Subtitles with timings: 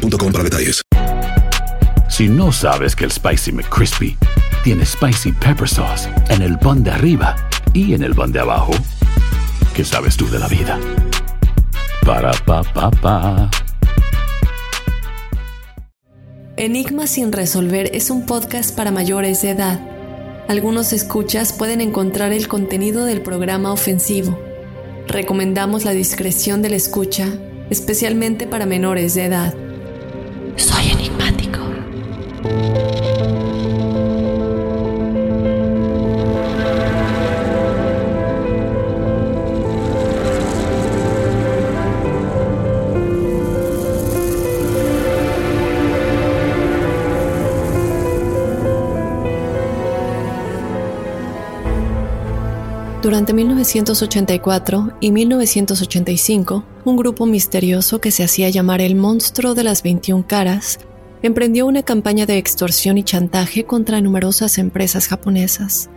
[0.00, 0.82] para detalles.
[2.08, 4.16] Si no sabes que el Spicy McCrispy
[4.64, 7.36] tiene Spicy Pepper Sauce en el pan de arriba
[7.72, 8.72] y en el pan de abajo,
[9.74, 10.78] ¿qué sabes tú de la vida?
[12.04, 13.50] Para, pa, pa, pa.
[16.56, 19.80] Enigma sin resolver es un podcast para mayores de edad.
[20.48, 24.38] Algunos escuchas pueden encontrar el contenido del programa ofensivo.
[25.06, 27.28] Recomendamos la discreción de la escucha,
[27.70, 29.69] especialmente para menores de edad.
[30.56, 31.60] Soy enigmático.
[53.02, 59.82] Durante 1984 y 1985, un grupo misterioso que se hacía llamar el Monstruo de las
[59.82, 60.78] 21 Caras
[61.22, 65.90] emprendió una campaña de extorsión y chantaje contra numerosas empresas japonesas.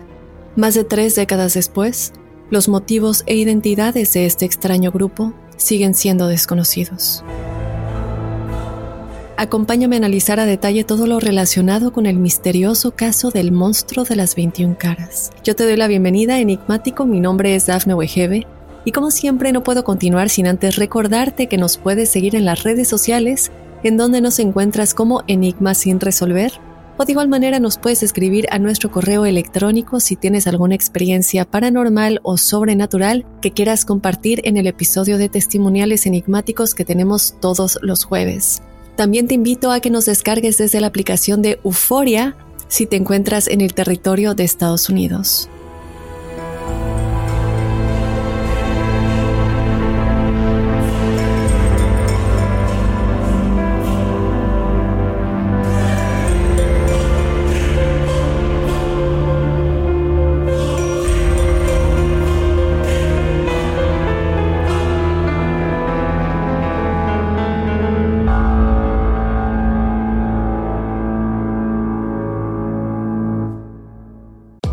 [0.56, 2.12] Más de tres décadas después,
[2.50, 7.24] los motivos e identidades de este extraño grupo siguen siendo desconocidos.
[9.38, 14.16] Acompáñame a analizar a detalle todo lo relacionado con el misterioso caso del monstruo de
[14.16, 15.32] las 21 caras.
[15.44, 18.46] Yo te doy la bienvenida, enigmático, mi nombre es Dafne Wegebe
[18.86, 22.64] y como siempre no puedo continuar sin antes recordarte que nos puedes seguir en las
[22.64, 23.52] redes sociales
[23.84, 26.54] en donde nos encuentras como Enigma sin resolver
[26.98, 31.46] o de igual manera nos puedes escribir a nuestro correo electrónico si tienes alguna experiencia
[31.46, 37.80] paranormal o sobrenatural que quieras compartir en el episodio de testimoniales enigmáticos que tenemos todos
[37.82, 38.62] los jueves.
[38.96, 42.36] También te invito a que nos descargues desde la aplicación de Euforia
[42.68, 45.50] si te encuentras en el territorio de Estados Unidos.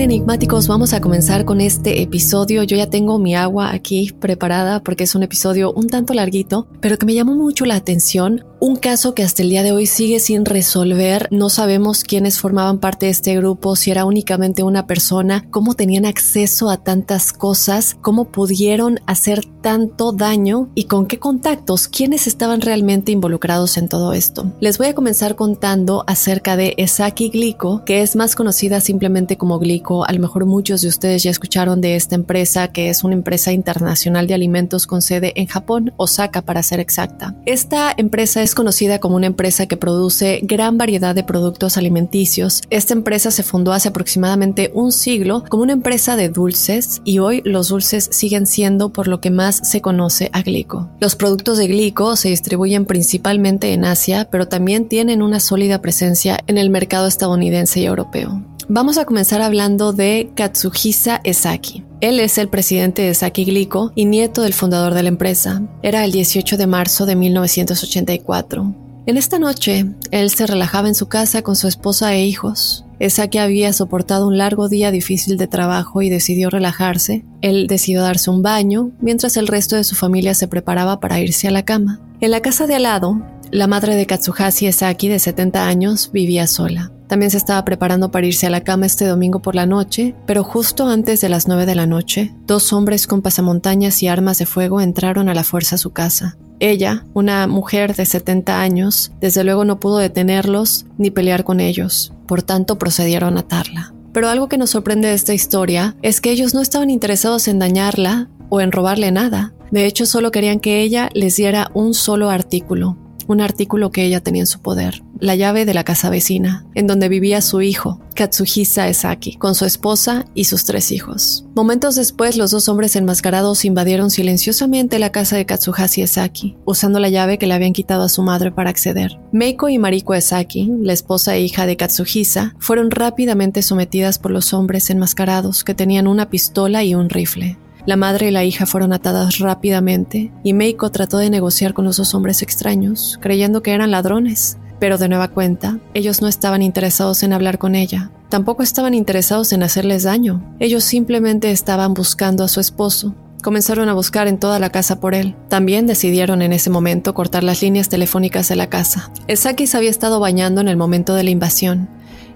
[0.00, 2.62] Enigmáticos, vamos a comenzar con este episodio.
[2.62, 6.98] Yo ya tengo mi agua aquí preparada porque es un episodio un tanto larguito, pero
[6.98, 10.18] que me llamó mucho la atención un caso que hasta el día de hoy sigue
[10.20, 11.28] sin resolver.
[11.30, 16.04] No sabemos quiénes formaban parte de este grupo, si era únicamente una persona, cómo tenían
[16.04, 22.60] acceso a tantas cosas, cómo pudieron hacer tanto daño y con qué contactos, quiénes estaban
[22.60, 24.52] realmente involucrados en todo esto.
[24.60, 29.58] Les voy a comenzar contando acerca de Esaki Glico, que es más conocida simplemente como
[29.58, 30.04] Glico.
[30.04, 33.52] A lo mejor muchos de ustedes ya escucharon de esta empresa, que es una empresa
[33.52, 37.36] internacional de alimentos con sede en Japón, Osaka para ser exacta.
[37.46, 42.62] Esta empresa es es conocida como una empresa que produce gran variedad de productos alimenticios.
[42.70, 47.42] Esta empresa se fundó hace aproximadamente un siglo como una empresa de dulces y hoy
[47.44, 50.88] los dulces siguen siendo por lo que más se conoce a Glico.
[50.98, 56.38] Los productos de Glico se distribuyen principalmente en Asia, pero también tienen una sólida presencia
[56.46, 58.42] en el mercado estadounidense y europeo.
[58.70, 61.84] Vamos a comenzar hablando de Katsuhisa Esaki.
[62.02, 65.62] Él es el presidente de Saki Glico y nieto del fundador de la empresa.
[65.82, 68.74] Era el 18 de marzo de 1984.
[69.06, 72.84] En esta noche, él se relajaba en su casa con su esposa e hijos.
[72.98, 77.24] Esaki había soportado un largo día difícil de trabajo y decidió relajarse.
[77.40, 81.48] Él decidió darse un baño, mientras el resto de su familia se preparaba para irse
[81.48, 82.02] a la cama.
[82.20, 86.46] En la casa de al lado, la madre de Katsuhashi Esaki, de 70 años, vivía
[86.46, 86.92] sola.
[87.08, 90.44] También se estaba preparando para irse a la cama este domingo por la noche, pero
[90.44, 94.46] justo antes de las 9 de la noche, dos hombres con pasamontañas y armas de
[94.46, 96.36] fuego entraron a la fuerza a su casa.
[96.60, 102.12] Ella, una mujer de 70 años, desde luego no pudo detenerlos ni pelear con ellos,
[102.26, 103.94] por tanto procedieron a atarla.
[104.12, 107.58] Pero algo que nos sorprende de esta historia es que ellos no estaban interesados en
[107.58, 109.54] dañarla o en robarle nada.
[109.70, 112.96] De hecho, solo querían que ella les diera un solo artículo,
[113.28, 116.86] un artículo que ella tenía en su poder, la llave de la casa vecina, en
[116.86, 121.44] donde vivía su hijo, Katsuhisa Esaki, con su esposa y sus tres hijos.
[121.54, 127.10] Momentos después, los dos hombres enmascarados invadieron silenciosamente la casa de Katsuhashi Esaki, usando la
[127.10, 129.18] llave que le habían quitado a su madre para acceder.
[129.30, 134.52] Meiko y Mariko Esaki, la esposa e hija de Katsuhisa, fueron rápidamente sometidas por los
[134.54, 137.58] hombres enmascarados que tenían una pistola y un rifle.
[137.88, 141.96] La madre y la hija fueron atadas rápidamente y Meiko trató de negociar con los
[141.96, 144.58] dos hombres extraños, creyendo que eran ladrones.
[144.78, 148.10] Pero de nueva cuenta, ellos no estaban interesados en hablar con ella.
[148.28, 150.54] Tampoco estaban interesados en hacerles daño.
[150.58, 153.14] Ellos simplemente estaban buscando a su esposo.
[153.42, 155.34] Comenzaron a buscar en toda la casa por él.
[155.48, 159.10] También decidieron en ese momento cortar las líneas telefónicas de la casa.
[159.28, 161.88] Esaki se había estado bañando en el momento de la invasión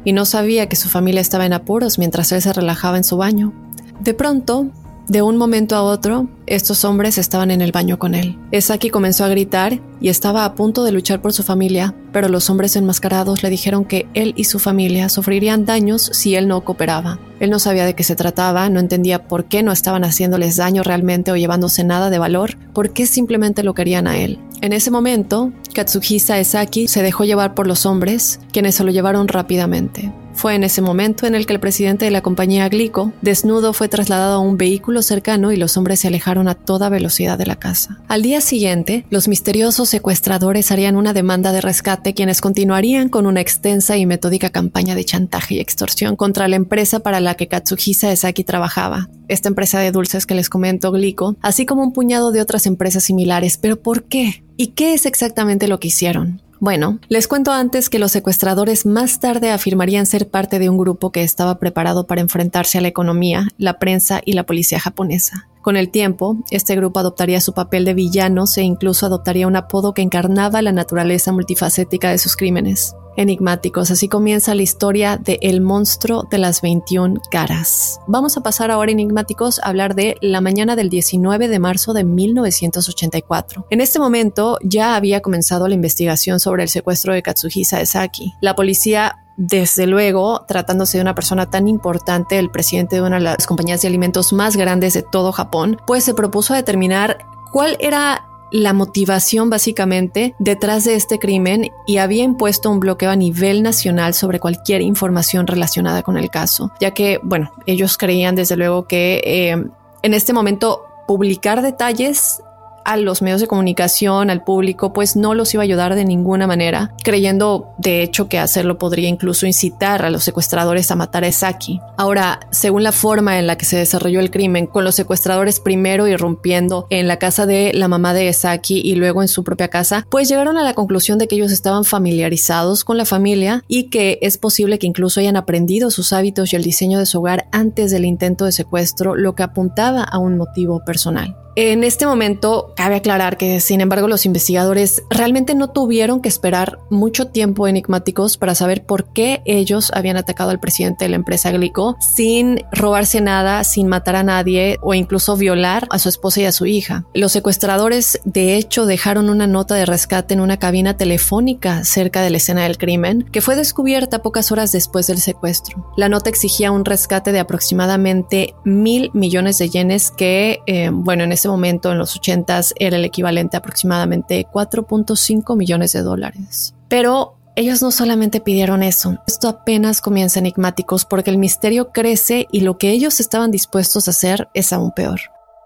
[0.02, 3.18] y no sabía que su familia estaba en apuros mientras él se relajaba en su
[3.18, 3.52] baño.
[4.00, 4.70] De pronto,
[5.08, 8.38] de un momento a otro, estos hombres estaban en el baño con él.
[8.52, 12.48] Esaki comenzó a gritar y estaba a punto de luchar por su familia, pero los
[12.50, 17.18] hombres enmascarados le dijeron que él y su familia sufrirían daños si él no cooperaba.
[17.40, 20.84] Él no sabía de qué se trataba, no entendía por qué no estaban haciéndoles daño
[20.84, 24.38] realmente o llevándose nada de valor, por qué simplemente lo querían a él.
[24.60, 29.26] En ese momento, Katsuhisa Esaki se dejó llevar por los hombres, quienes se lo llevaron
[29.26, 30.12] rápidamente.
[30.34, 33.88] Fue en ese momento en el que el presidente de la compañía Glico, desnudo, fue
[33.88, 37.56] trasladado a un vehículo cercano y los hombres se alejaron a toda velocidad de la
[37.56, 38.00] casa.
[38.08, 43.40] Al día siguiente, los misteriosos secuestradores harían una demanda de rescate quienes continuarían con una
[43.40, 48.10] extensa y metódica campaña de chantaje y extorsión contra la empresa para la que Katsuhisa
[48.10, 52.40] Esaki trabajaba, esta empresa de dulces que les comento, Glico, así como un puñado de
[52.40, 53.58] otras empresas similares.
[53.58, 54.44] ¿Pero por qué?
[54.56, 56.42] ¿Y qué es exactamente lo que hicieron?
[56.62, 61.10] Bueno, les cuento antes que los secuestradores más tarde afirmarían ser parte de un grupo
[61.10, 65.48] que estaba preparado para enfrentarse a la economía, la prensa y la policía japonesa.
[65.60, 69.92] Con el tiempo, este grupo adoptaría su papel de villanos e incluso adoptaría un apodo
[69.92, 73.90] que encarnaba la naturaleza multifacética de sus crímenes enigmáticos.
[73.90, 78.00] Así comienza la historia de El monstruo de las 21 caras.
[78.06, 82.04] Vamos a pasar ahora enigmáticos a hablar de la mañana del 19 de marzo de
[82.04, 83.66] 1984.
[83.70, 88.34] En este momento ya había comenzado la investigación sobre el secuestro de Katsuhisa Esaki.
[88.40, 93.22] La policía desde luego, tratándose de una persona tan importante, el presidente de una de
[93.22, 97.18] las compañías de alimentos más grandes de todo Japón, pues se propuso determinar
[97.50, 103.16] cuál era la motivación básicamente detrás de este crimen y había impuesto un bloqueo a
[103.16, 108.56] nivel nacional sobre cualquier información relacionada con el caso, ya que, bueno, ellos creían desde
[108.56, 109.56] luego que eh,
[110.02, 112.42] en este momento publicar detalles
[112.84, 116.46] a los medios de comunicación, al público, pues no los iba a ayudar de ninguna
[116.46, 121.32] manera, creyendo de hecho que hacerlo podría incluso incitar a los secuestradores a matar a
[121.32, 121.80] Saki.
[121.96, 126.08] Ahora, según la forma en la que se desarrolló el crimen, con los secuestradores primero
[126.08, 130.06] irrumpiendo en la casa de la mamá de Saki y luego en su propia casa,
[130.10, 134.18] pues llegaron a la conclusión de que ellos estaban familiarizados con la familia y que
[134.22, 137.90] es posible que incluso hayan aprendido sus hábitos y el diseño de su hogar antes
[137.90, 141.36] del intento de secuestro, lo que apuntaba a un motivo personal.
[141.54, 146.78] En este momento, cabe aclarar que, sin embargo, los investigadores realmente no tuvieron que esperar
[146.88, 151.52] mucho tiempo enigmáticos para saber por qué ellos habían atacado al presidente de la empresa
[151.52, 156.44] Glico sin robarse nada, sin matar a nadie o incluso violar a su esposa y
[156.46, 157.04] a su hija.
[157.12, 162.30] Los secuestradores, de hecho, dejaron una nota de rescate en una cabina telefónica cerca de
[162.30, 165.92] la escena del crimen, que fue descubierta pocas horas después del secuestro.
[165.98, 171.32] La nota exigía un rescate de aproximadamente mil millones de yenes que, eh, bueno, en
[171.48, 176.74] momento, en los 80s, era el equivalente a aproximadamente 4.5 millones de dólares.
[176.88, 182.60] Pero ellos no solamente pidieron eso, esto apenas comienza enigmáticos porque el misterio crece y
[182.60, 185.20] lo que ellos estaban dispuestos a hacer es aún peor.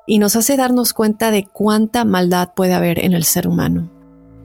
[0.04, 3.90] Y nos hace darnos cuenta de cuánta maldad puede haber en el ser humano.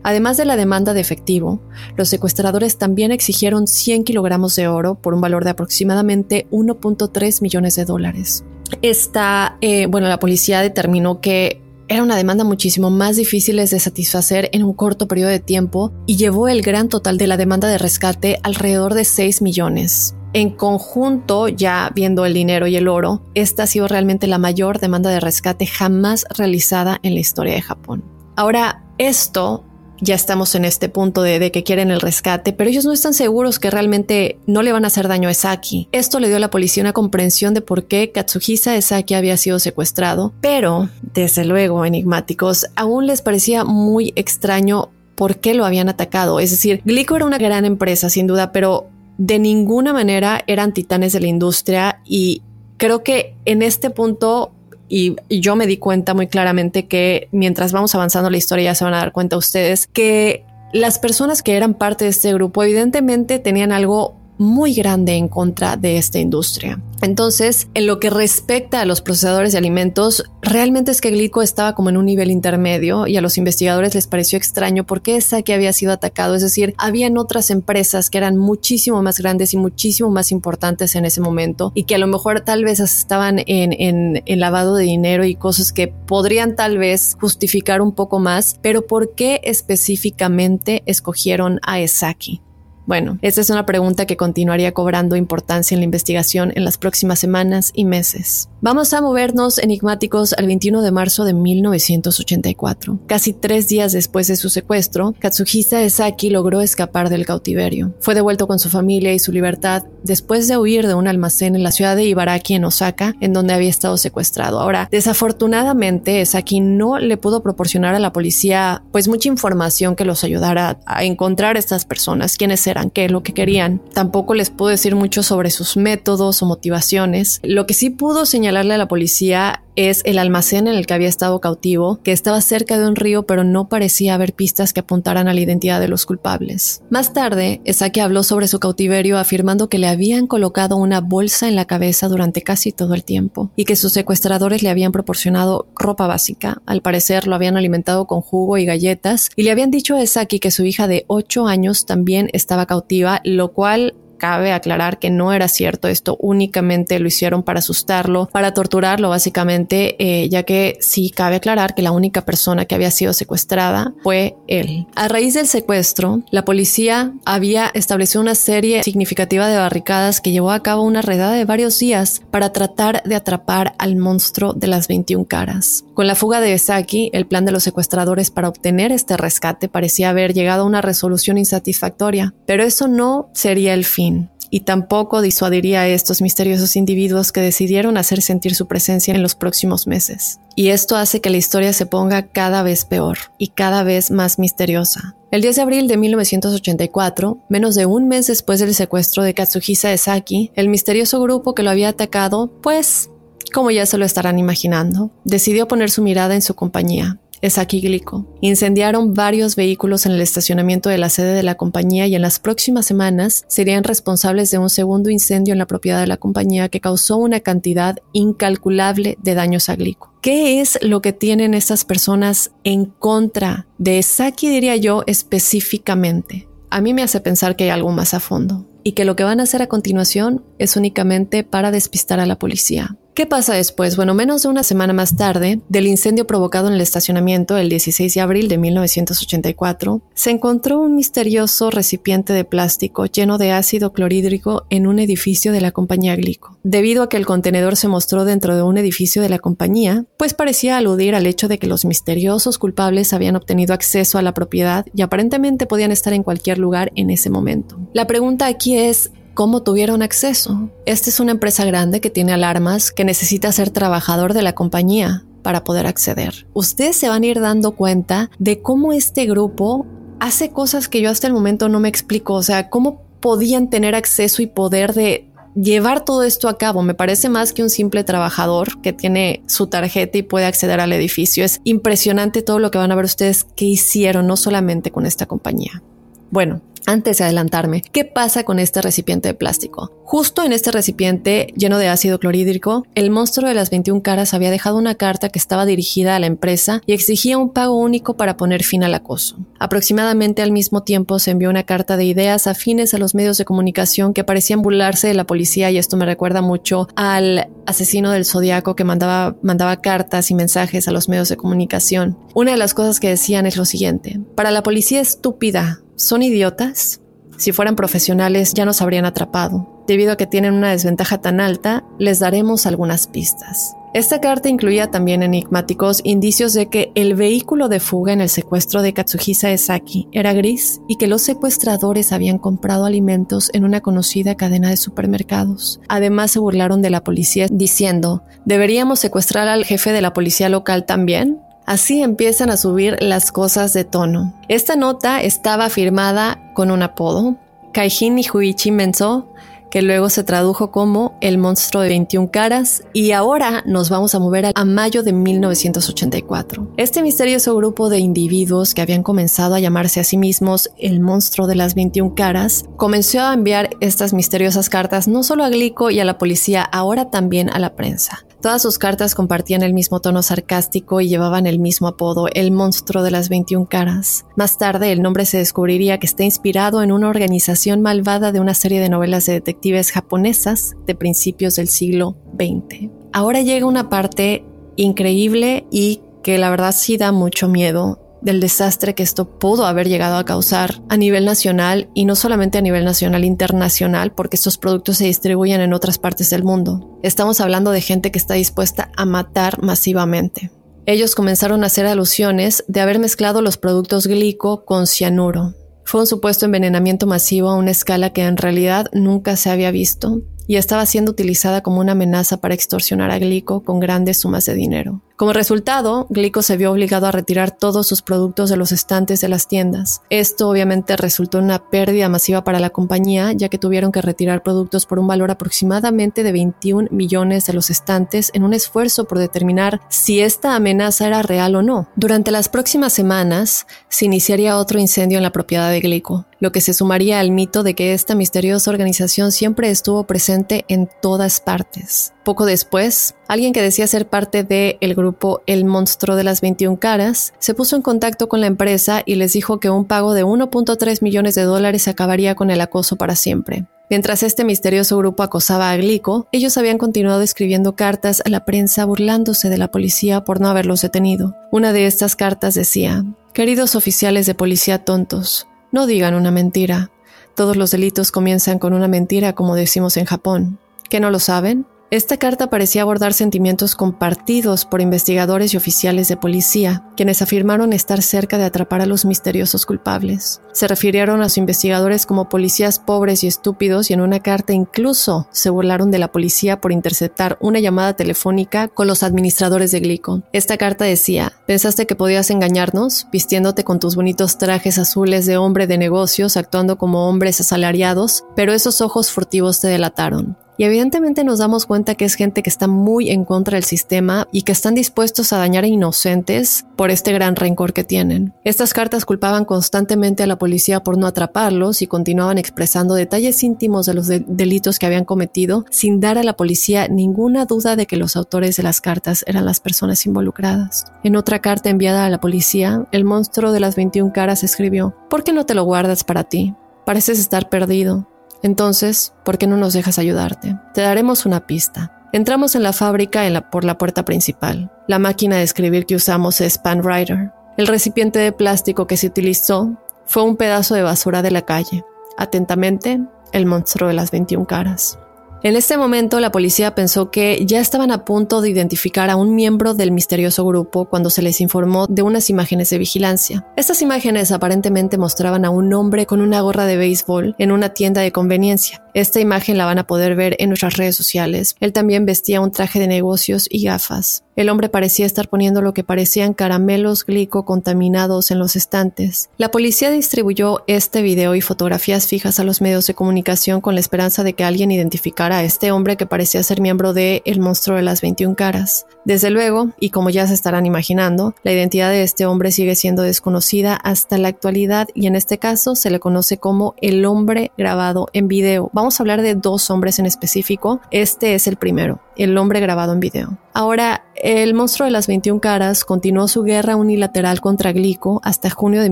[0.04, 1.62] Además de la demanda de efectivo,
[1.96, 7.76] los secuestradores también exigieron 100 kilogramos de oro por un valor de aproximadamente 1.3 millones
[7.76, 8.44] de dólares.
[8.82, 14.50] Esta, eh, bueno, la policía determinó que era una demanda muchísimo más difícil de satisfacer
[14.54, 17.78] en un corto periodo de tiempo y llevó el gran total de la demanda de
[17.78, 20.16] rescate alrededor de 6 millones.
[20.34, 24.80] En conjunto, ya viendo el dinero y el oro, esta ha sido realmente la mayor
[24.80, 28.06] demanda de rescate jamás realizada en la historia de Japón.
[28.38, 29.66] Ahora, esto
[30.02, 33.60] ya estamos en este punto de, que quieren el rescate, pero ellos no están seguros
[33.60, 35.88] que realmente no le van a hacer daño a Saki.
[35.92, 39.60] Esto le dio a la policía una comprensión de por qué Katsuhisa Saki había sido
[39.60, 46.40] secuestrado, pero, desde luego, enigmáticos, aún les parecía muy extraño por qué lo habían atacado.
[46.40, 51.14] Es decir, Glico era una gran empresa, sin duda, pero de ninguna manera eran titanes
[51.14, 52.42] de la industria y
[52.78, 54.52] creo que en este punto
[54.94, 58.84] y, yo me di cuenta muy claramente que mientras vamos avanzando la historia ya se
[58.84, 60.44] van a dar cuenta ustedes que
[60.74, 65.78] las personas que eran parte de este grupo evidentemente tenían algo muy grande en contra
[65.78, 66.82] de esta industria.
[67.02, 71.74] Entonces, en lo que respecta a los procesadores de alimentos, realmente es que Glico estaba
[71.74, 75.74] como en un nivel intermedio y a los investigadores les pareció extraño porque esa había
[75.74, 80.32] sido atacado, es decir, habían otras empresas que eran muchísimo más grandes y muchísimo más
[80.32, 84.40] importantes en ese momento y que a lo mejor tal vez estaban en, en, en
[84.40, 89.16] lavado de dinero y cosas que podrían tal vez justificar un poco más, pero ¿por
[89.16, 92.42] qué específicamente escogieron a Esaki?
[92.86, 97.20] Bueno, esta es una pregunta que continuaría cobrando importancia en la investigación en las próximas
[97.20, 98.50] semanas y meses.
[98.62, 103.00] Vamos a movernos enigmáticos al 21 de marzo de 1984.
[103.08, 107.94] Casi tres días después de su secuestro, Katsuhisa Esaki logró escapar del cautiverio.
[108.00, 111.64] Fue devuelto con su familia y su libertad después de huir de un almacén en
[111.64, 114.60] la ciudad de Ibaraki, en Osaka, en donde había estado secuestrado.
[114.60, 120.24] Ahora, desafortunadamente, Esaki no le pudo proporcionar a la policía pues mucha información que los
[120.24, 122.60] ayudara a encontrar a estas personas, quiénes
[122.94, 123.82] qué es lo que querían.
[123.94, 127.40] Tampoco les pudo decir mucho sobre sus métodos o motivaciones.
[127.44, 131.08] Lo que sí pudo señalar a la policía es el almacén en el que había
[131.08, 135.28] estado cautivo, que estaba cerca de un río pero no parecía haber pistas que apuntaran
[135.28, 136.82] a la identidad de los culpables.
[136.90, 141.56] Más tarde, Esaki habló sobre su cautiverio afirmando que le habían colocado una bolsa en
[141.56, 146.08] la cabeza durante casi todo el tiempo y que sus secuestradores le habían proporcionado ropa
[146.08, 146.62] básica.
[146.66, 150.40] Al parecer lo habían alimentado con jugo y galletas y le habían dicho a Esaki
[150.40, 155.34] que su hija de 8 años también estaba cautiva, lo cual cabe aclarar que no
[155.34, 155.88] era cierto.
[155.88, 161.74] Esto únicamente lo hicieron para asustarlo, para torturarlo básicamente, eh, ya que sí cabe aclarar
[161.74, 164.86] que la única persona que había sido secuestrada fue él.
[164.96, 170.52] A raíz del secuestro, la policía había establecido una serie significativa de barricadas que llevó
[170.52, 174.88] a cabo una redada de varios días para tratar de atrapar al monstruo de las
[174.88, 175.84] 21 caras.
[175.96, 180.12] Con la fuga de Saki, el plan de los secuestradores para obtener este rescate parecía
[180.12, 184.11] haber llegado a una resolución insatisfactoria, pero eso no sería el fin
[184.52, 189.34] y tampoco disuadiría a estos misteriosos individuos que decidieron hacer sentir su presencia en los
[189.34, 190.40] próximos meses.
[190.56, 194.38] Y esto hace que la historia se ponga cada vez peor y cada vez más
[194.38, 195.16] misteriosa.
[195.32, 199.94] El 10 de abril de 1984, menos de un mes después del secuestro de Katsuhisa
[199.94, 203.10] Esaki, el misterioso grupo que lo había atacado, pues,
[203.54, 208.28] como ya se lo estarán imaginando, decidió poner su mirada en su compañía, Esaki Glico.
[208.42, 212.40] Incendiaron varios vehículos en el estacionamiento de la sede de la compañía y en las
[212.40, 216.82] próximas semanas serían responsables de un segundo incendio en la propiedad de la compañía que
[216.82, 220.14] causó una cantidad incalculable de daños a Glico.
[220.22, 226.48] ¿Qué es lo que tienen estas personas en contra de Saki, diría yo, específicamente?
[226.70, 229.24] A mí me hace pensar que hay algo más a fondo y que lo que
[229.24, 232.98] van a hacer a continuación es únicamente para despistar a la policía.
[233.22, 233.98] ¿Qué pasa después?
[233.98, 238.16] Bueno, menos de una semana más tarde del incendio provocado en el estacionamiento el 16
[238.16, 244.66] de abril de 1984, se encontró un misterioso recipiente de plástico lleno de ácido clorhídrico
[244.72, 246.58] en un edificio de la compañía Glico.
[246.64, 250.34] Debido a que el contenedor se mostró dentro de un edificio de la compañía, pues
[250.34, 254.88] parecía aludir al hecho de que los misteriosos culpables habían obtenido acceso a la propiedad
[254.96, 257.78] y aparentemente podían estar en cualquier lugar en ese momento.
[257.94, 260.70] La pregunta aquí es, cómo tuvieron acceso.
[260.86, 265.24] Esta es una empresa grande que tiene alarmas, que necesita ser trabajador de la compañía
[265.42, 266.46] para poder acceder.
[266.54, 269.86] Ustedes se van a ir dando cuenta de cómo este grupo
[270.20, 272.34] hace cosas que yo hasta el momento no me explico.
[272.36, 276.84] O sea, cómo podían tener acceso y poder de llevar todo esto a cabo.
[276.84, 280.94] Me parece más que un simple trabajador que tiene su tarjeta y puede acceder al
[280.94, 281.44] edificio.
[281.44, 285.26] Es impresionante todo lo que van a ver ustedes que hicieron, no solamente con esta
[285.26, 285.82] compañía.
[286.30, 289.92] Bueno, Antes de adelantarme, ¿qué pasa con este recipiente de plástico?
[290.04, 294.52] Justo en este recipiente lleno de ácido clorhídrico, el monstruo de las 21 caras había
[294.52, 298.36] dejado una carta que estaba dirigida a la empresa y exigía un pago único para
[298.36, 299.38] poner fin al acoso.
[299.60, 303.46] Aproximadamente al mismo tiempo se envió una carta de ideas afines a los medios de
[303.46, 308.26] comunicación que parecían burlarse de la policía y esto me recuerda mucho al asesino del
[308.26, 312.18] zodiaco que mandaba, mandaba cartas y mensajes a los medios de comunicación.
[312.34, 317.00] Una de las cosas que decían es lo siguiente, para la policía estúpida ¿Son idiotas?
[317.38, 319.84] Si fueran profesionales ya nos habrían atrapado.
[319.86, 323.76] Debido a que tienen una desventaja tan alta, les daremos algunas pistas.
[323.94, 328.82] Esta carta incluía también enigmáticos indicios de que el vehículo de fuga en el secuestro
[328.82, 334.34] de Katsuhisa Esaki era gris y que los secuestradores habían comprado alimentos en una conocida
[334.34, 335.82] cadena de supermercados.
[335.88, 340.88] Además se burlaron de la policía diciendo, ¿deberíamos secuestrar al jefe de la policía local
[340.88, 341.42] también?
[341.72, 344.34] Así empiezan a subir las cosas de tono.
[344.50, 347.38] Esta nota estaba firmada con un apodo,
[347.72, 349.30] Kaijin Huichi Menso,
[349.70, 354.20] que luego se tradujo como El monstruo de 21 caras, y ahora nos vamos a
[354.20, 356.74] mover a mayo de 1984.
[356.76, 361.48] Este misterioso grupo de individuos que habían comenzado a llamarse a sí mismos El monstruo
[361.48, 366.02] de las 21 caras, comenzó a enviar estas misteriosas cartas no solo a Glico y
[366.02, 368.26] a la policía, ahora también a la prensa.
[368.42, 373.04] Todas sus cartas compartían el mismo tono sarcástico y llevaban el mismo apodo, el monstruo
[373.04, 374.26] de las 21 caras.
[374.36, 378.56] Más tarde el nombre se descubriría que está inspirado en una organización malvada de una
[378.56, 382.90] serie de novelas de detectives japonesas de principios del siglo XX.
[383.14, 384.44] Ahora llega una parte
[384.76, 389.88] increíble y que la verdad sí da mucho miedo del desastre que esto pudo haber
[389.88, 394.58] llegado a causar a nivel nacional y no solamente a nivel nacional, internacional, porque estos
[394.58, 397.00] productos se distribuyen en otras partes del mundo.
[397.04, 400.52] Estamos hablando de gente que está dispuesta a matar masivamente.
[400.86, 405.54] Ellos comenzaron a hacer alusiones de haber mezclado los productos glico con cianuro.
[405.84, 410.22] Fue un supuesto envenenamiento masivo a una escala que en realidad nunca se había visto
[410.52, 414.54] y estaba siendo utilizada como una amenaza para extorsionar a Glico con grandes sumas de
[414.54, 415.00] dinero.
[415.16, 419.30] Como resultado, Glico se vio obligado a retirar todos sus productos de los estantes de
[419.30, 420.02] las tiendas.
[420.10, 424.44] Esto obviamente resultó en una pérdida masiva para la compañía, ya que tuvieron que retirar
[424.44, 429.20] productos por un valor aproximadamente de 21 millones de los estantes en un esfuerzo por
[429.20, 431.88] determinar si esta amenaza era real o no.
[431.96, 436.60] Durante las próximas semanas, se iniciaría otro incendio en la propiedad de Glico, lo que
[436.60, 442.14] se sumaría al mito de que esta misteriosa organización siempre estuvo presente en todas partes.
[442.26, 446.80] Poco después, alguien que decía ser parte del el grupo El Monstruo de las 21
[446.80, 450.26] Caras se puso en contacto con la empresa y les dijo que un pago de
[450.26, 453.68] 1.3 millones de dólares acabaría con el acoso para siempre.
[453.92, 458.86] Mientras este misterioso grupo acosaba a Glico, ellos habían continuado escribiendo cartas a la prensa
[458.86, 461.36] burlándose de la policía por no haberlos detenido.
[461.52, 466.92] Una de estas cartas decía, Queridos oficiales de policía tontos, no digan una mentira.
[467.36, 470.60] Todos los delitos comienzan con una mentira como decimos en Japón.
[470.90, 471.66] ¿Que no lo saben?
[471.92, 478.02] Esta carta parecía abordar sentimientos compartidos por investigadores y oficiales de policía, quienes afirmaron estar
[478.02, 480.40] cerca de atrapar a los misteriosos culpables.
[480.54, 485.28] Se refirieron a los investigadores como policías pobres y estúpidos y en una carta incluso
[485.32, 490.24] se burlaron de la policía por interceptar una llamada telefónica con los administradores de Glico.
[490.32, 495.68] Esta carta decía, ¿pensaste que podías engañarnos, vistiéndote con tus bonitos trajes azules de hombre
[495.68, 498.24] de negocios, actuando como hombres asalariados?
[498.34, 500.38] Pero esos ojos furtivos te delataron.
[500.58, 504.28] Y evidentemente nos damos cuenta que es gente que está muy en contra del sistema
[504.32, 508.34] y que están dispuestos a dañar a inocentes por este gran rencor que tienen.
[508.44, 513.86] Estas cartas culpaban constantemente a la policía por no atraparlos y continuaban expresando detalles íntimos
[513.86, 517.98] de los delitos que habían cometido sin dar a la policía ninguna duda de que
[517.98, 520.86] los autores de las cartas eran las personas involucradas.
[521.04, 525.24] En otra carta enviada a la policía, el monstruo de las 21 caras escribió, ¿por
[525.24, 526.54] qué no te lo guardas para ti?
[526.86, 528.08] Pareces estar perdido.
[528.44, 530.58] Entonces, ¿por qué no nos dejas ayudarte?
[530.74, 531.92] Te daremos una pista.
[532.14, 534.72] Entramos en la fábrica por la puerta principal.
[534.88, 537.32] La máquina de escribir que usamos es PanWriter.
[537.58, 541.86] El recipiente de plástico que se utilizó fue un pedazo de basura de la calle.
[542.18, 543.00] Atentamente,
[543.32, 545.00] el monstruo de las 21 caras.
[545.44, 549.34] En este momento la policía pensó que ya estaban a punto de identificar a un
[549.34, 553.44] miembro del misterioso grupo cuando se les informó de unas imágenes de vigilancia.
[553.58, 558.02] Estas imágenes aparentemente mostraban a un hombre con una gorra de béisbol en una tienda
[558.02, 558.84] de conveniencia.
[558.94, 561.56] Esta imagen la van a poder ver en nuestras redes sociales.
[561.60, 564.24] Él también vestía un traje de negocios y gafas.
[564.42, 569.30] El hombre parecía estar poniendo lo que parecían caramelos glico contaminados en los estantes.
[569.38, 573.82] La policía distribuyó este video y fotografías fijas a los medios de comunicación con la
[573.82, 577.78] esperanza de que alguien identificara a este hombre que parecía ser miembro de El monstruo
[577.78, 578.88] de las 21 caras.
[579.04, 583.02] Desde luego, y como ya se estarán imaginando, la identidad de este hombre sigue siendo
[583.02, 588.08] desconocida hasta la actualidad y en este caso se le conoce como el hombre grabado
[588.14, 588.70] en video.
[588.74, 590.82] Vamos a hablar de dos hombres en específico.
[590.92, 593.38] Este es el primero, el hombre grabado en video.
[593.54, 598.84] Ahora, el monstruo de las 21 caras continuó su guerra unilateral contra Glico hasta junio
[598.84, 598.92] de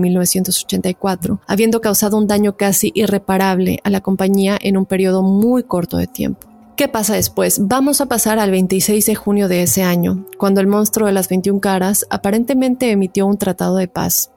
[0.00, 5.98] 1984, habiendo causado un daño casi irreparable a la compañía en un periodo muy corto
[5.98, 6.49] de tiempo.
[6.80, 7.58] ¿Qué pasa después?
[7.68, 11.28] Vamos a pasar al 26 de junio de ese año, cuando el monstruo de las
[11.28, 14.30] 21 caras aparentemente emitió un tratado de paz.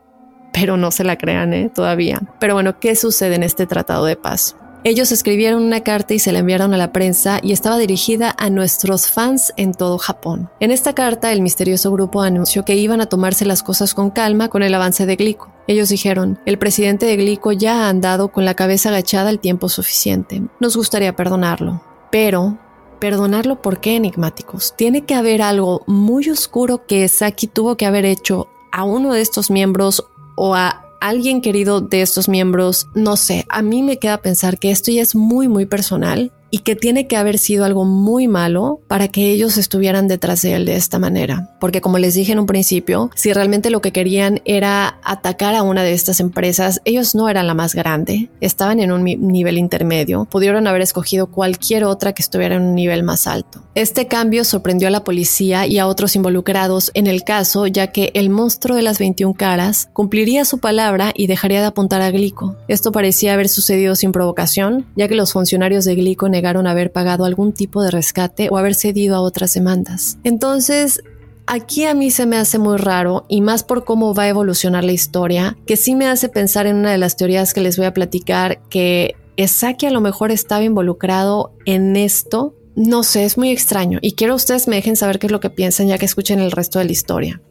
[0.51, 1.71] Pero no se la crean, ¿eh?
[1.73, 2.21] Todavía.
[2.41, 4.57] Pero bueno, ¿qué sucede en este tratado de paz?
[4.83, 8.49] Ellos escribieron una carta y se la enviaron a la prensa y estaba dirigida a
[8.49, 10.49] nuestros fans en todo Japón.
[10.59, 14.49] En esta carta, el misterioso grupo anunció que iban a tomarse las cosas con calma
[14.49, 15.49] con el avance de Glico.
[15.67, 19.69] Ellos dijeron, el presidente de Glico ya ha andado con la cabeza agachada el tiempo
[19.69, 20.43] suficiente.
[20.59, 21.92] Nos gustaría perdonarlo.
[22.13, 22.59] Pero,
[22.99, 24.75] perdonarlo por qué enigmáticos.
[24.77, 29.21] Tiene que haber algo muy oscuro que Saki tuvo que haber hecho a uno de
[29.21, 34.21] estos miembros o a alguien querido de estos miembros, no sé, a mí me queda
[34.21, 37.83] pensar que esto ya es muy, muy personal y que tiene que haber sido algo
[37.83, 41.49] muy malo para que ellos estuvieran detrás de él de esta manera.
[41.59, 45.63] Porque como les dije en un principio, si realmente lo que querían era atacar a
[45.63, 50.25] una de estas empresas, ellos no eran la más grande, estaban en un nivel intermedio,
[50.25, 53.63] pudieron haber escogido cualquier otra que estuviera en un nivel más alto.
[53.73, 58.11] Este cambio sorprendió a la policía y a otros involucrados en el caso, ya que
[58.13, 62.55] el monstruo de las 21 caras cumpliría su palabra y dejaría de apuntar a Glico.
[62.67, 67.25] Esto parecía haber sucedido sin provocación, ya que los funcionarios de Glico negaron haber pagado
[67.25, 70.17] algún tipo de rescate o haber cedido a otras demandas.
[70.23, 71.01] Entonces,
[71.45, 74.85] Aquí a mí se me hace muy raro y más por cómo va a evolucionar
[74.85, 77.85] la historia, que sí me hace pensar en una de las teorías que les voy
[77.85, 82.55] a platicar, que Esaki a lo mejor estaba involucrado en esto.
[82.75, 85.49] No sé, es muy extraño y quiero ustedes me dejen saber qué es lo que
[85.49, 87.41] piensan ya que escuchen el resto de la historia.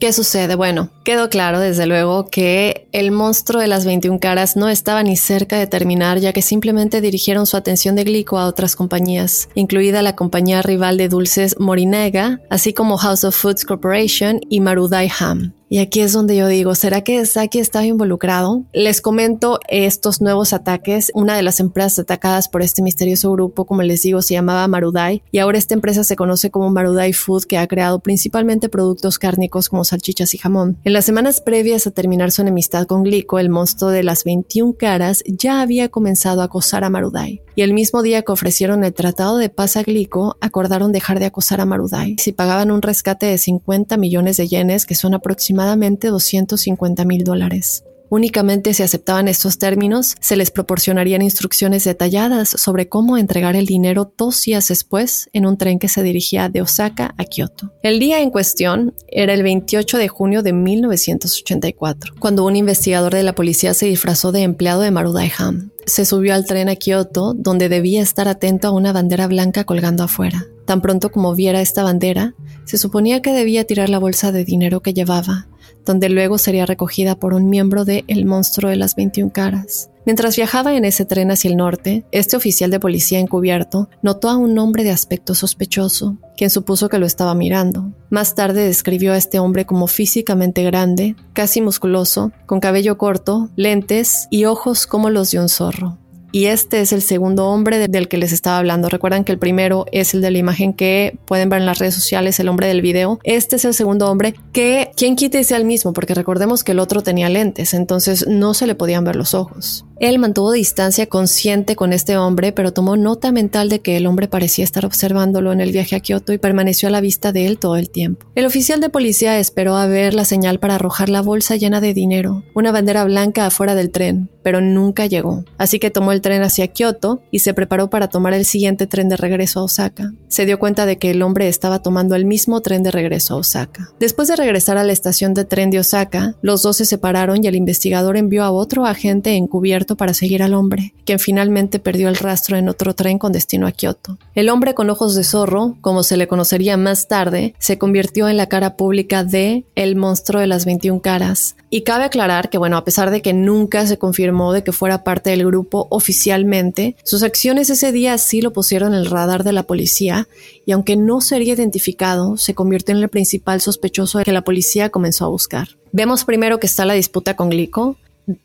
[0.00, 0.54] ¿Qué sucede?
[0.54, 5.16] Bueno, quedó claro desde luego que el monstruo de las 21 caras no estaba ni
[5.16, 10.02] cerca de terminar ya que simplemente dirigieron su atención de glico a otras compañías, incluida
[10.02, 15.54] la compañía rival de dulces Morinega, así como House of Foods Corporation y Marudai Ham.
[15.74, 18.62] Y aquí es donde yo digo, ¿será que Saki estaba involucrado?
[18.72, 21.10] Les comento estos nuevos ataques.
[21.16, 25.24] Una de las empresas atacadas por este misterioso grupo, como les digo, se llamaba Marudai
[25.32, 29.68] y ahora esta empresa se conoce como Marudai Food, que ha creado principalmente productos cárnicos
[29.68, 30.78] como salchichas y jamón.
[30.84, 34.76] En las semanas previas a terminar su enemistad con Glico, el monstruo de las 21
[34.78, 37.42] caras ya había comenzado a acosar a Marudai.
[37.56, 41.26] Y el mismo día que ofrecieron el tratado de paz a Glico, acordaron dejar de
[41.26, 45.63] acosar a Marudai si pagaban un rescate de 50 millones de yenes, que son aproximadamente
[45.64, 47.84] aproximadamente 250 mil dólares.
[48.10, 54.12] Únicamente si aceptaban estos términos, se les proporcionarían instrucciones detalladas sobre cómo entregar el dinero
[54.16, 57.72] dos días después en un tren que se dirigía de Osaka a Kioto.
[57.82, 63.24] El día en cuestión era el 28 de junio de 1984, cuando un investigador de
[63.24, 65.70] la policía se disfrazó de empleado de Marudai Ham.
[65.86, 70.04] Se subió al tren a Kioto, donde debía estar atento a una bandera blanca colgando
[70.04, 70.46] afuera.
[70.66, 74.80] Tan pronto como viera esta bandera, se suponía que debía tirar la bolsa de dinero
[74.80, 75.46] que llevaba,
[75.84, 79.90] donde luego sería recogida por un miembro de El monstruo de las 21 caras.
[80.06, 84.36] Mientras viajaba en ese tren hacia el norte, este oficial de policía encubierto notó a
[84.36, 87.92] un hombre de aspecto sospechoso, quien supuso que lo estaba mirando.
[88.10, 94.28] Más tarde describió a este hombre como físicamente grande, casi musculoso, con cabello corto, lentes
[94.30, 95.98] y ojos como los de un zorro
[96.34, 98.88] y este es el segundo hombre del que les estaba hablando.
[98.88, 101.94] Recuerdan que el primero es el de la imagen que pueden ver en las redes
[101.94, 103.20] sociales, el hombre del video.
[103.22, 106.80] Este es el segundo hombre que, quien quite sea el mismo, porque recordemos que el
[106.80, 109.84] otro tenía lentes, entonces no se le podían ver los ojos.
[110.00, 114.26] Él mantuvo distancia consciente con este hombre, pero tomó nota mental de que el hombre
[114.26, 117.58] parecía estar observándolo en el viaje a Kioto y permaneció a la vista de él
[117.58, 118.26] todo el tiempo.
[118.34, 121.94] El oficial de policía esperó a ver la señal para arrojar la bolsa llena de
[121.94, 125.44] dinero, una bandera blanca afuera del tren, pero nunca llegó.
[125.58, 129.08] Así que tomó el tren hacia Kioto y se preparó para tomar el siguiente tren
[129.08, 130.12] de regreso a Osaka.
[130.26, 133.38] Se dio cuenta de que el hombre estaba tomando el mismo tren de regreso a
[133.38, 133.90] Osaka.
[134.00, 137.46] Después de regresar a la estación de tren de Osaka, los dos se separaron y
[137.46, 142.16] el investigador envió a otro agente encubierto para seguir al hombre, quien finalmente perdió el
[142.16, 144.18] rastro en otro tren con destino a Kioto.
[144.34, 148.38] El hombre con ojos de zorro, como se le conocería más tarde, se convirtió en
[148.38, 151.56] la cara pública de El monstruo de las 21 caras.
[151.68, 155.04] Y cabe aclarar que, bueno, a pesar de que nunca se confirmó de que fuera
[155.04, 159.52] parte del grupo oficialmente, sus acciones ese día sí lo pusieron en el radar de
[159.52, 160.28] la policía
[160.66, 165.24] y aunque no sería identificado, se convirtió en el principal sospechoso que la policía comenzó
[165.24, 165.68] a buscar.
[165.92, 167.96] Vemos primero que está la disputa con Glico.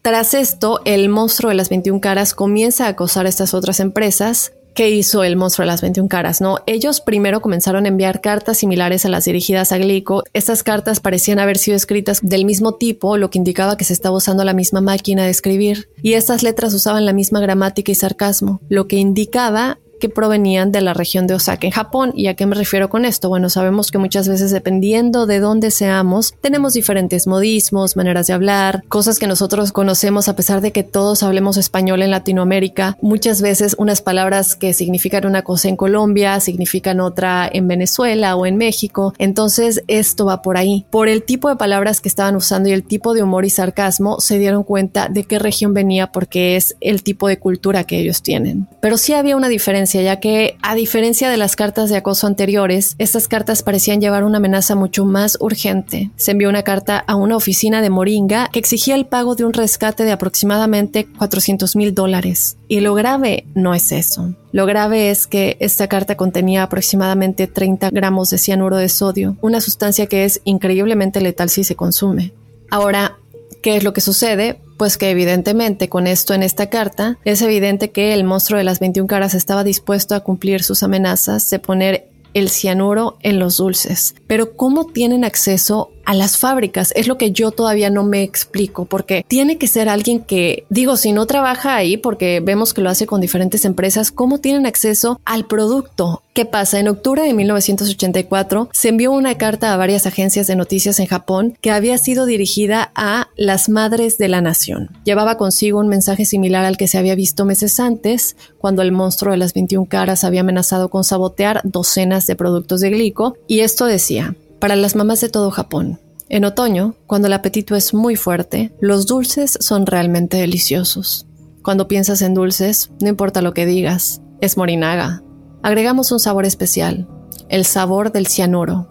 [0.01, 4.51] Tras esto, el monstruo de las 21 caras comienza a acosar a estas otras empresas.
[4.75, 6.41] ¿Qué hizo el monstruo de las 21 caras?
[6.41, 10.23] No, ellos primero comenzaron a enviar cartas similares a las dirigidas a Glico.
[10.33, 14.15] Estas cartas parecían haber sido escritas del mismo tipo, lo que indicaba que se estaba
[14.15, 15.89] usando la misma máquina de escribir.
[16.01, 20.81] Y estas letras usaban la misma gramática y sarcasmo, lo que indicaba que provenían de
[20.81, 22.11] la región de Osaka en Japón.
[22.15, 23.29] ¿Y a qué me refiero con esto?
[23.29, 28.83] Bueno, sabemos que muchas veces dependiendo de dónde seamos, tenemos diferentes modismos, maneras de hablar,
[28.87, 32.97] cosas que nosotros conocemos a pesar de que todos hablemos español en Latinoamérica.
[33.01, 38.45] Muchas veces unas palabras que significan una cosa en Colombia significan otra en Venezuela o
[38.45, 39.13] en México.
[39.17, 40.85] Entonces esto va por ahí.
[40.89, 44.19] Por el tipo de palabras que estaban usando y el tipo de humor y sarcasmo,
[44.19, 48.21] se dieron cuenta de qué región venía porque es el tipo de cultura que ellos
[48.21, 48.67] tienen.
[48.81, 52.95] Pero sí había una diferencia ya que a diferencia de las cartas de acoso anteriores,
[52.99, 56.11] estas cartas parecían llevar una amenaza mucho más urgente.
[56.15, 59.53] Se envió una carta a una oficina de Moringa que exigía el pago de un
[59.53, 62.57] rescate de aproximadamente 400 mil dólares.
[62.67, 64.35] Y lo grave no es eso.
[64.51, 69.61] Lo grave es que esta carta contenía aproximadamente 30 gramos de cianuro de sodio, una
[69.61, 72.33] sustancia que es increíblemente letal si se consume.
[72.69, 73.17] Ahora,
[73.61, 74.59] ¿qué es lo que sucede?
[74.79, 78.79] pues que evidentemente con esto en esta carta es evidente que el monstruo de las
[78.79, 84.15] 21 caras estaba dispuesto a cumplir sus amenazas de poner el cianuro en los dulces.
[84.25, 86.91] Pero ¿cómo tienen acceso a las fábricas.
[86.95, 90.97] Es lo que yo todavía no me explico, porque tiene que ser alguien que, digo,
[90.97, 95.21] si no trabaja ahí, porque vemos que lo hace con diferentes empresas, ¿cómo tienen acceso
[95.23, 96.23] al producto?
[96.33, 96.79] ¿Qué pasa?
[96.79, 101.55] En octubre de 1984 se envió una carta a varias agencias de noticias en Japón
[101.61, 104.89] que había sido dirigida a las madres de la nación.
[105.03, 109.33] Llevaba consigo un mensaje similar al que se había visto meses antes, cuando el monstruo
[109.33, 113.85] de las 21 caras había amenazado con sabotear docenas de productos de glico, y esto
[113.85, 115.99] decía, para las mamás de todo Japón.
[116.27, 121.25] En otoño, cuando el apetito es muy fuerte, los dulces son realmente deliciosos.
[121.63, 125.23] Cuando piensas en dulces, no importa lo que digas, es morinaga.
[125.63, 127.07] Agregamos un sabor especial,
[127.49, 128.87] el sabor del cianuro.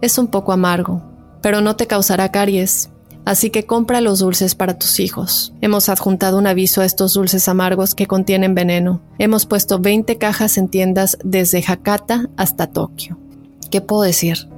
[0.00, 1.02] Es un poco amargo,
[1.42, 2.90] pero no te causará caries,
[3.24, 5.54] así que compra los dulces para tus hijos.
[5.60, 9.00] Hemos adjuntado un aviso a estos dulces amargos que contienen veneno.
[9.18, 13.18] Hemos puesto 20 cajas en tiendas desde Hakata hasta Tokio.
[13.70, 14.48] ¿Qué puedo decir?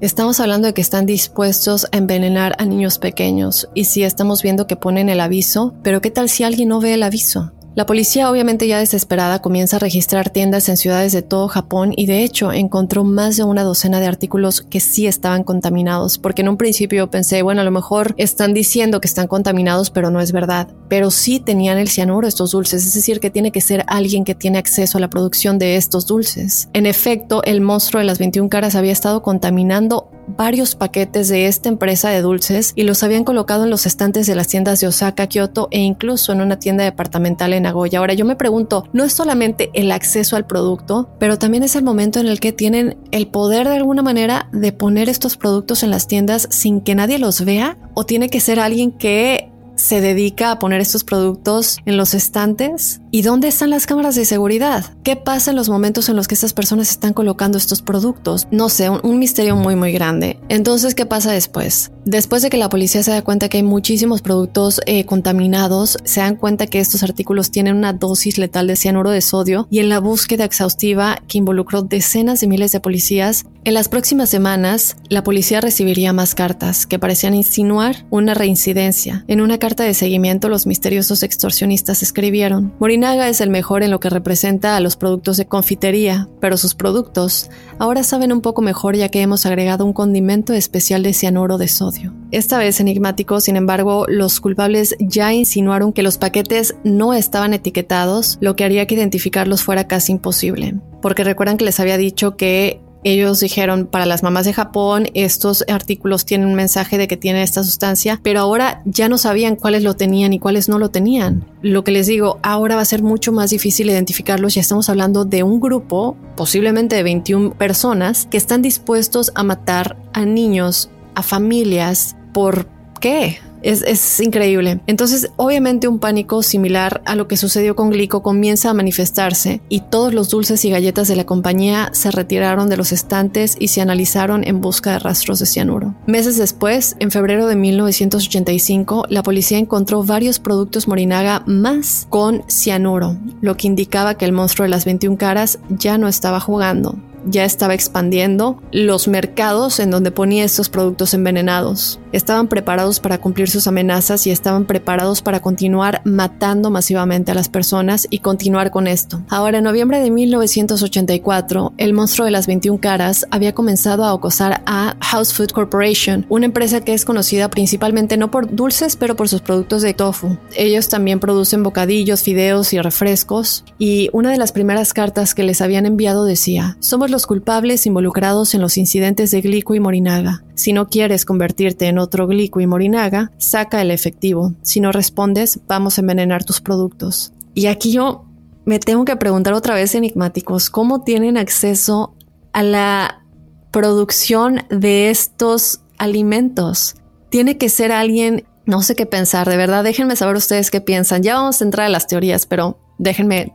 [0.00, 4.66] Estamos hablando de que están dispuestos a envenenar a niños pequeños y sí estamos viendo
[4.66, 7.52] que ponen el aviso, pero ¿qué tal si alguien no ve el aviso?
[7.74, 12.04] La policía, obviamente ya desesperada, comienza a registrar tiendas en ciudades de todo Japón y
[12.04, 16.50] de hecho encontró más de una docena de artículos que sí estaban contaminados, porque en
[16.50, 20.32] un principio pensé, bueno, a lo mejor están diciendo que están contaminados, pero no es
[20.32, 20.68] verdad.
[20.90, 24.34] Pero sí tenían el cianuro estos dulces, es decir, que tiene que ser alguien que
[24.34, 26.68] tiene acceso a la producción de estos dulces.
[26.74, 31.68] En efecto, el monstruo de las 21 caras había estado contaminando varios paquetes de esta
[31.68, 35.26] empresa de dulces y los habían colocado en los estantes de las tiendas de Osaka,
[35.26, 37.98] Kyoto e incluso en una tienda departamental en Nagoya.
[37.98, 41.84] Ahora yo me pregunto, no es solamente el acceso al producto, pero también es el
[41.84, 45.90] momento en el que tienen el poder de alguna manera de poner estos productos en
[45.90, 50.50] las tiendas sin que nadie los vea o tiene que ser alguien que se dedica
[50.50, 53.01] a poner estos productos en los estantes?
[53.14, 54.86] ¿Y dónde están las cámaras de seguridad?
[55.04, 58.48] ¿Qué pasa en los momentos en los que estas personas están colocando estos productos?
[58.50, 60.40] No sé, un, misterio muy muy grande.
[60.48, 61.92] Entonces, ¿qué pasa después?
[62.06, 66.20] Después de que la policía se da cuenta que hay muchísimos productos eh, contaminados, se
[66.20, 69.90] dan cuenta que estos artículos tienen una dosis letal de cianuro de sodio y en
[69.90, 75.22] la búsqueda exhaustiva que involucró decenas de miles de policías, en las próximas semanas la
[75.22, 79.24] policía recibiría más cartas que parecían insinuar una reincidencia.
[79.28, 82.72] En una carta de seguimiento los misteriosos extorsionistas escribieron,
[83.02, 86.76] Morinaga es el mejor en lo que representa a los productos de confitería, pero sus
[86.76, 91.58] productos ahora saben un poco mejor ya que hemos agregado un condimento especial de cianuro
[91.58, 92.14] de sodio.
[92.30, 98.38] Esta vez enigmático, sin embargo, los culpables ya insinuaron que los paquetes no estaban etiquetados,
[98.40, 100.76] lo que haría que identificarlos fuera casi imposible.
[101.00, 105.64] Porque recuerdan que les había dicho que ellos dijeron para las mamás de Japón, estos
[105.68, 109.82] artículos tienen un mensaje de que tiene esta sustancia, pero ahora ya no sabían cuáles
[109.82, 111.44] lo tenían y cuáles no lo tenían.
[111.62, 114.54] Lo que les digo, ahora va a ser mucho más difícil identificarlos.
[114.54, 119.96] Ya estamos hablando de un grupo, posiblemente de 21 personas, que están dispuestos a matar
[120.12, 122.66] a niños, a familias, ¿por
[123.00, 123.38] qué?
[123.62, 124.80] Es, increíble.
[124.86, 129.80] Entonces, obviamente un pánico similar a lo que sucedió con Glico comienza a manifestarse y
[129.80, 133.80] todos los dulces y galletas de la compañía se retiraron de los estantes y se
[133.80, 135.94] analizaron en busca de rastros de cianuro.
[136.06, 143.16] Meses después, en febrero de 1985, la policía encontró varios productos Morinaga más con cianuro,
[143.40, 147.44] lo que indicaba que el monstruo de las 21 caras ya no estaba jugando ya
[147.44, 152.00] estaba expandiendo los mercados en donde ponía estos productos envenenados.
[152.12, 157.48] Estaban preparados para cumplir sus amenazas y estaban preparados para continuar matando masivamente a las
[157.48, 159.22] personas y continuar con esto.
[159.30, 164.62] Ahora, en noviembre de 1984, el monstruo de las 21 caras había comenzado a acosar
[164.66, 169.28] a House Food Corporation, una empresa que es conocida principalmente no por dulces, pero por
[169.28, 170.36] sus productos de tofu.
[170.54, 173.64] Ellos también producen bocadillos, fideos y refrescos.
[173.78, 178.54] Y una de las primeras cartas que les habían enviado decía, somos los culpables involucrados
[178.54, 180.42] en los incidentes de Glico y Morinaga.
[180.54, 184.54] Si no quieres convertirte en otro Glico y Morinaga, saca el efectivo.
[184.62, 187.32] Si no respondes, vamos a envenenar tus productos.
[187.54, 188.24] Y aquí yo
[188.64, 192.14] me tengo que preguntar otra vez, enigmáticos, ¿cómo tienen acceso
[192.52, 193.24] a la
[193.70, 196.96] producción de estos alimentos?
[197.28, 201.22] Tiene que ser alguien, no sé qué pensar, de verdad, déjenme saber ustedes qué piensan.
[201.22, 203.52] Ya vamos a entrar a las teorías, pero déjenme,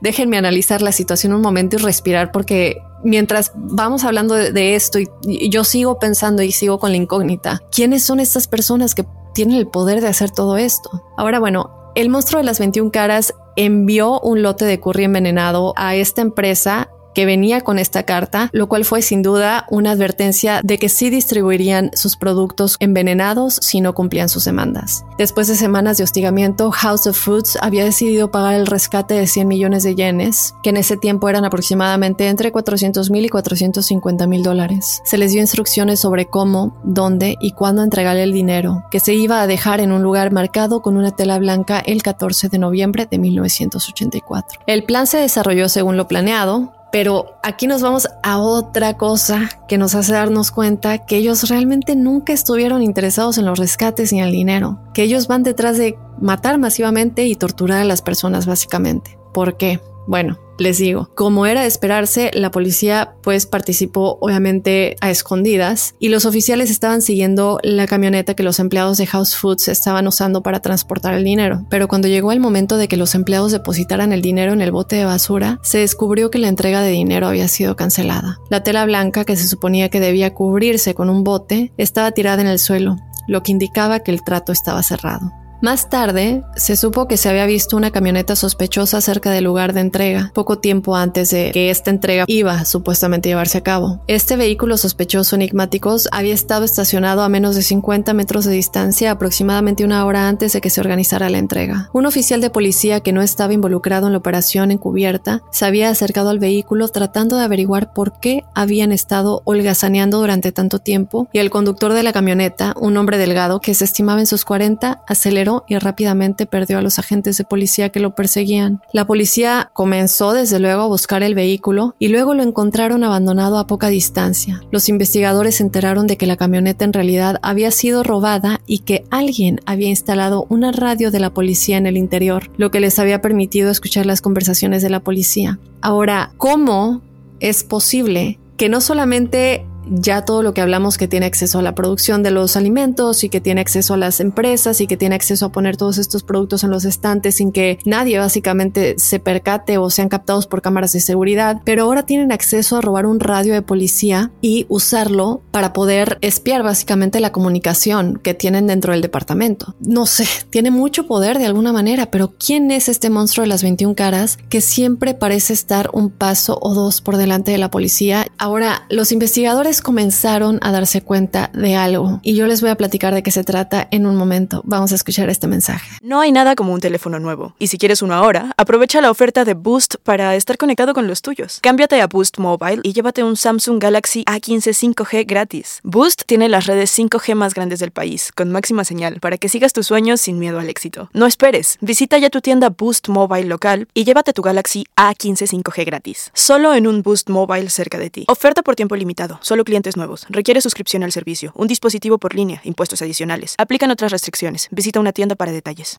[0.00, 5.08] déjenme analizar la situación un momento y respirar porque mientras vamos hablando de, esto y,
[5.50, 9.68] yo sigo pensando y sigo con la incógnita, ¿quiénes son estas personas que tienen el
[9.68, 11.02] poder de hacer todo esto?
[11.16, 15.94] Ahora, bueno, el monstruo de las 21 caras envió un lote de curry envenenado a
[15.94, 20.76] esta empresa que venía con esta carta, lo cual fue sin duda una advertencia de
[20.76, 25.06] que sí distribuirían sus productos envenenados si no cumplían sus demandas.
[25.16, 29.48] Después de semanas de hostigamiento, House of Foods había decidido pagar el rescate de 100
[29.48, 34.42] millones de yenes, que en ese tiempo eran aproximadamente entre 400 mil y 450 mil
[34.42, 35.00] dólares.
[35.06, 39.40] Se les dio instrucciones sobre cómo, dónde y cuándo entregar el dinero, que se iba
[39.40, 43.16] a dejar en un lugar marcado con una tela blanca el 14 de noviembre de
[43.16, 44.60] 1984.
[44.66, 49.78] El plan se desarrolló según lo planeado, pero aquí nos vamos a otra cosa que
[49.78, 54.32] nos hace darnos cuenta que ellos realmente nunca estuvieron interesados en los rescates ni el
[54.32, 59.18] dinero, que ellos van detrás de matar masivamente y torturar a las personas básicamente.
[59.34, 59.80] ¿Por qué?
[60.06, 66.08] Bueno, les digo, como era de esperarse, la policía pues participó obviamente a escondidas y
[66.08, 70.60] los oficiales estaban siguiendo la camioneta que los empleados de House Foods estaban usando para
[70.60, 71.66] transportar el dinero.
[71.70, 74.96] Pero cuando llegó el momento de que los empleados depositaran el dinero en el bote
[74.96, 78.38] de basura, se descubrió que la entrega de dinero había sido cancelada.
[78.50, 82.48] La tela blanca que se suponía que debía cubrirse con un bote estaba tirada en
[82.48, 82.96] el suelo,
[83.28, 85.32] lo que indicaba que el trato estaba cerrado.
[85.62, 89.80] Más tarde, se supo que se había visto una camioneta sospechosa cerca del lugar de
[89.80, 94.02] entrega, poco tiempo antes de que esta entrega iba supuestamente a llevarse a cabo.
[94.06, 99.84] Este vehículo sospechoso enigmáticos había estado estacionado a menos de 50 metros de distancia aproximadamente
[99.84, 101.88] una hora antes de que se organizara la entrega.
[101.94, 106.28] Un oficial de policía que no estaba involucrado en la operación encubierta se había acercado
[106.28, 111.50] al vehículo tratando de averiguar por qué habían estado holgazaneando durante tanto tiempo y el
[111.50, 115.78] conductor de la camioneta, un hombre delgado que se estimaba en sus 40, aceleró y
[115.78, 118.80] rápidamente perdió a los agentes de policía que lo perseguían.
[118.92, 123.66] La policía comenzó desde luego a buscar el vehículo y luego lo encontraron abandonado a
[123.66, 124.60] poca distancia.
[124.70, 129.04] Los investigadores se enteraron de que la camioneta en realidad había sido robada y que
[129.10, 133.20] alguien había instalado una radio de la policía en el interior, lo que les había
[133.20, 135.58] permitido escuchar las conversaciones de la policía.
[135.80, 137.02] Ahora, ¿cómo
[137.40, 141.74] es posible que no solamente ya todo lo que hablamos que tiene acceso a la
[141.74, 145.46] producción de los alimentos y que tiene acceso a las empresas y que tiene acceso
[145.46, 149.90] a poner todos estos productos en los estantes sin que nadie básicamente se percate o
[149.90, 153.62] sean captados por cámaras de seguridad, pero ahora tienen acceso a robar un radio de
[153.62, 159.74] policía y usarlo para poder espiar básicamente la comunicación que tienen dentro del departamento.
[159.80, 163.62] No sé, tiene mucho poder de alguna manera, pero ¿quién es este monstruo de las
[163.62, 168.26] 21 caras que siempre parece estar un paso o dos por delante de la policía?
[168.38, 173.14] Ahora, los investigadores comenzaron a darse cuenta de algo y yo les voy a platicar
[173.14, 174.62] de qué se trata en un momento.
[174.64, 175.88] Vamos a escuchar este mensaje.
[176.02, 179.44] No hay nada como un teléfono nuevo y si quieres uno ahora, aprovecha la oferta
[179.44, 181.58] de Boost para estar conectado con los tuyos.
[181.60, 185.80] Cámbiate a Boost Mobile y llévate un Samsung Galaxy A15 5G gratis.
[185.82, 189.72] Boost tiene las redes 5G más grandes del país, con máxima señal, para que sigas
[189.72, 191.10] tus sueños sin miedo al éxito.
[191.12, 195.84] No esperes, visita ya tu tienda Boost Mobile local y llévate tu Galaxy A15 5G
[195.84, 196.30] gratis.
[196.34, 198.24] Solo en un Boost Mobile cerca de ti.
[198.28, 200.24] Oferta por tiempo limitado, solo clientes nuevos.
[200.30, 203.54] Requiere suscripción al servicio, un dispositivo por línea, impuestos adicionales.
[203.58, 204.68] Aplican otras restricciones.
[204.70, 205.98] Visita una tienda para detalles.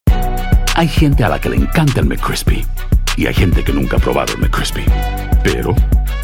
[0.76, 2.66] Hay gente a la que le encanta el McCrispy
[3.18, 4.86] y hay gente que nunca ha probado el McCrispy.
[5.44, 5.76] Pero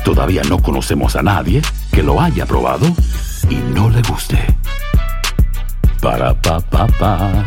[0.03, 2.87] todavía no conocemos a nadie que lo haya probado
[3.49, 4.39] y no le guste.
[6.01, 7.45] Para pa pa pa.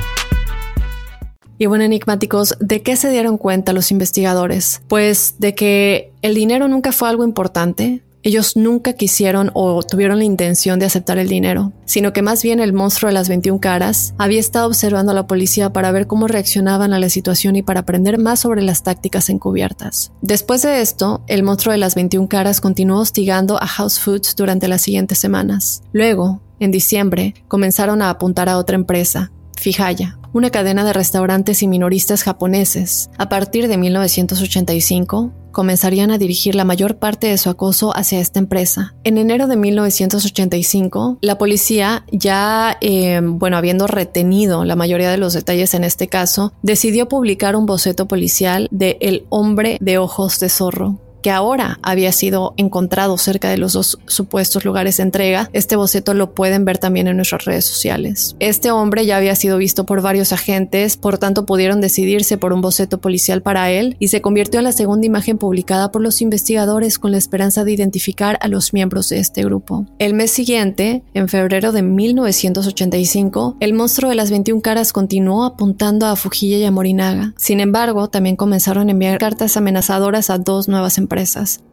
[1.59, 4.83] Y bueno, enigmáticos, ¿de qué se dieron cuenta los investigadores?
[4.89, 10.25] Pues de que el dinero nunca fue algo importante, ellos nunca quisieron o tuvieron la
[10.25, 14.15] intención de aceptar el dinero, sino que más bien el monstruo de las 21 caras
[14.19, 17.81] había estado observando a la policía para ver cómo reaccionaban a la situación y para
[17.81, 20.11] aprender más sobre las tácticas encubiertas.
[20.23, 24.67] Después de esto, el monstruo de las 21 caras continuó hostigando a House Foods durante
[24.67, 25.85] las siguientes semanas.
[25.93, 31.69] Luego, en diciembre, comenzaron a apuntar a otra empresa, Fijaya, una cadena de restaurantes y
[31.69, 33.11] minoristas japoneses.
[33.19, 38.39] A partir de 1985, comenzarían a dirigir la mayor parte de su acoso hacia esta
[38.39, 38.95] empresa.
[39.05, 45.33] En enero de 1985, la policía, ya, eh, bueno, habiendo retenido la mayoría de los
[45.33, 50.51] detalles en este caso, decidió publicar un boceto policial de El hombre de ojos de
[50.51, 55.51] zorro, que ahora había sido encontrado cerca de los dos supuestos lugares de entrega.
[55.53, 58.37] Este boceto lo pueden ver también en nuestras redes sociales.
[58.39, 62.61] Este hombre ya había sido visto por varios agentes, por tanto pudieron decidirse por un
[62.61, 66.99] boceto policial para él y se convirtió en la segunda imagen publicada por los investigadores
[66.99, 69.87] con la esperanza de identificar a los miembros de este grupo.
[69.99, 76.07] El mes siguiente, en febrero de 1985, el monstruo de las 21 caras continuó apuntando
[76.07, 77.35] a Fujilla y a Morinaga.
[77.37, 81.06] Sin embargo, también comenzaron a enviar cartas amenazadoras a dos nuevas empresas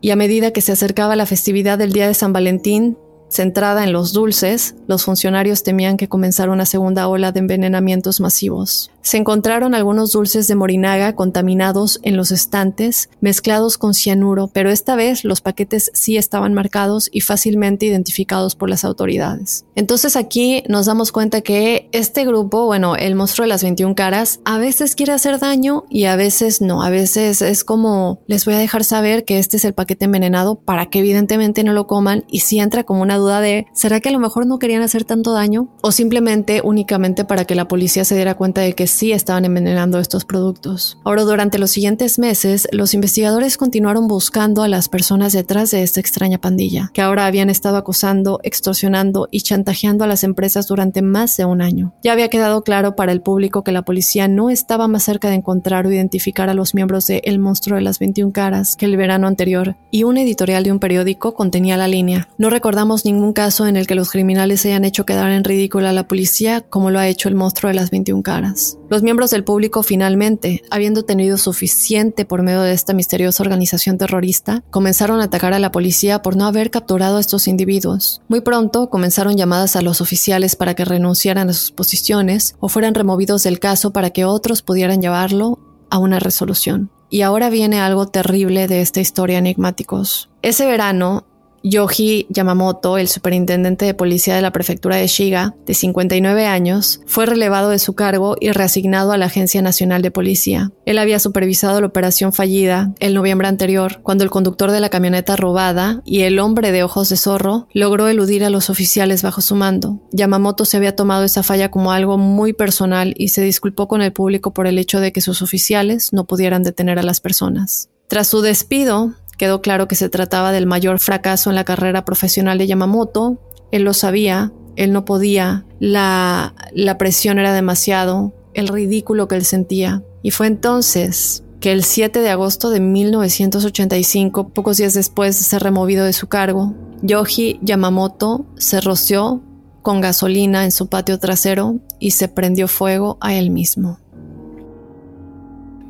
[0.01, 2.97] y a medida que se acercaba la festividad del Día de San Valentín,
[3.33, 8.91] Centrada en los dulces, los funcionarios temían que comenzara una segunda ola de envenenamientos masivos.
[9.03, 14.95] Se encontraron algunos dulces de morinaga contaminados en los estantes, mezclados con cianuro, pero esta
[14.95, 19.65] vez los paquetes sí estaban marcados y fácilmente identificados por las autoridades.
[19.75, 24.39] Entonces aquí nos damos cuenta que este grupo, bueno, el monstruo de las 21 caras,
[24.45, 26.81] a veces quiere hacer daño y a veces no.
[26.81, 30.55] A veces es como les voy a dejar saber que este es el paquete envenenado
[30.55, 34.07] para que evidentemente no lo coman y si entra como una duda de ¿será que
[34.07, 35.67] a lo mejor no querían hacer tanto daño?
[35.81, 39.99] O simplemente únicamente para que la policía se diera cuenta de que sí estaban envenenando
[39.99, 40.97] estos productos.
[41.05, 45.99] Ahora, durante los siguientes meses, los investigadores continuaron buscando a las personas detrás de esta
[45.99, 51.37] extraña pandilla, que ahora habían estado acosando, extorsionando y chantajeando a las empresas durante más
[51.37, 51.93] de un año.
[52.03, 55.35] Ya había quedado claro para el público que la policía no estaba más cerca de
[55.35, 58.97] encontrar o identificar a los miembros de El monstruo de las 21 caras que el
[58.97, 62.27] verano anterior, y un editorial de un periódico contenía la línea.
[62.37, 65.87] No recordamos ni ningún caso en el que los criminales hayan hecho quedar en ridículo
[65.87, 68.77] a la policía como lo ha hecho el monstruo de las 21 caras.
[68.89, 74.63] Los miembros del público finalmente, habiendo tenido suficiente por medio de esta misteriosa organización terrorista,
[74.69, 78.21] comenzaron a atacar a la policía por no haber capturado a estos individuos.
[78.27, 82.93] Muy pronto comenzaron llamadas a los oficiales para que renunciaran a sus posiciones o fueran
[82.93, 85.59] removidos del caso para que otros pudieran llevarlo
[85.89, 86.91] a una resolución.
[87.09, 90.29] Y ahora viene algo terrible de esta historia enigmáticos.
[90.41, 91.25] Ese verano,
[91.63, 97.25] Yoji Yamamoto, el superintendente de policía de la prefectura de Shiga, de 59 años, fue
[97.25, 100.71] relevado de su cargo y reasignado a la Agencia Nacional de Policía.
[100.85, 105.37] Él había supervisado la operación fallida el noviembre anterior, cuando el conductor de la camioneta
[105.37, 109.55] robada y el hombre de ojos de zorro logró eludir a los oficiales bajo su
[109.55, 110.01] mando.
[110.11, 114.11] Yamamoto se había tomado esa falla como algo muy personal y se disculpó con el
[114.11, 117.89] público por el hecho de que sus oficiales no pudieran detener a las personas.
[118.07, 122.57] Tras su despido, Quedó claro que se trataba del mayor fracaso en la carrera profesional
[122.57, 123.39] de Yamamoto.
[123.71, 129.45] Él lo sabía, él no podía, la, la presión era demasiado, el ridículo que él
[129.45, 130.03] sentía.
[130.21, 135.63] Y fue entonces que el 7 de agosto de 1985, pocos días después de ser
[135.63, 139.41] removido de su cargo, Yoji Yamamoto se roció
[139.81, 143.99] con gasolina en su patio trasero y se prendió fuego a él mismo.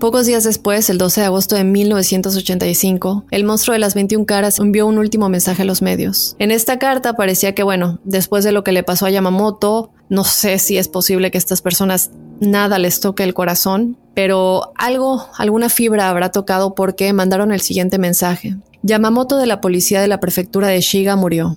[0.03, 4.59] Pocos días después, el 12 de agosto de 1985, el monstruo de las 21 caras
[4.59, 6.35] envió un último mensaje a los medios.
[6.39, 10.25] En esta carta parecía que, bueno, después de lo que le pasó a Yamamoto, no
[10.25, 15.69] sé si es posible que estas personas nada les toque el corazón, pero algo, alguna
[15.69, 18.57] fibra habrá tocado porque mandaron el siguiente mensaje.
[18.81, 21.55] Yamamoto de la policía de la prefectura de Shiga murió.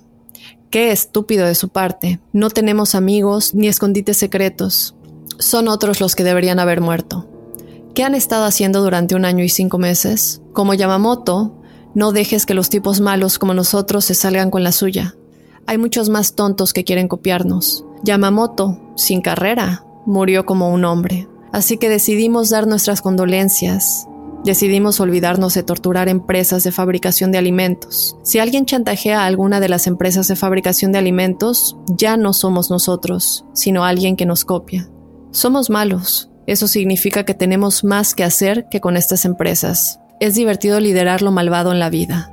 [0.69, 2.21] Qué estúpido de su parte.
[2.31, 4.95] No tenemos amigos ni escondites secretos.
[5.37, 7.27] Son otros los que deberían haber muerto.
[7.97, 10.43] ¿Qué han estado haciendo durante un año y cinco meses?
[10.53, 11.55] Como Yamamoto,
[11.95, 15.15] no dejes que los tipos malos como nosotros se salgan con la suya.
[15.65, 17.85] Hay muchos más tontos que quieren copiarnos.
[18.03, 21.27] Yamamoto, sin carrera, murió como un hombre.
[21.51, 24.05] Así que decidimos dar nuestras condolencias.
[24.43, 28.15] Decidimos olvidarnos de torturar empresas de fabricación de alimentos.
[28.21, 32.69] Si alguien chantajea a alguna de las empresas de fabricación de alimentos, ya no somos
[32.69, 34.87] nosotros, sino alguien que nos copia.
[35.31, 39.99] Somos malos, eso significa que tenemos más que hacer que con estas empresas.
[40.19, 42.31] Es divertido liderar lo malvado en la vida.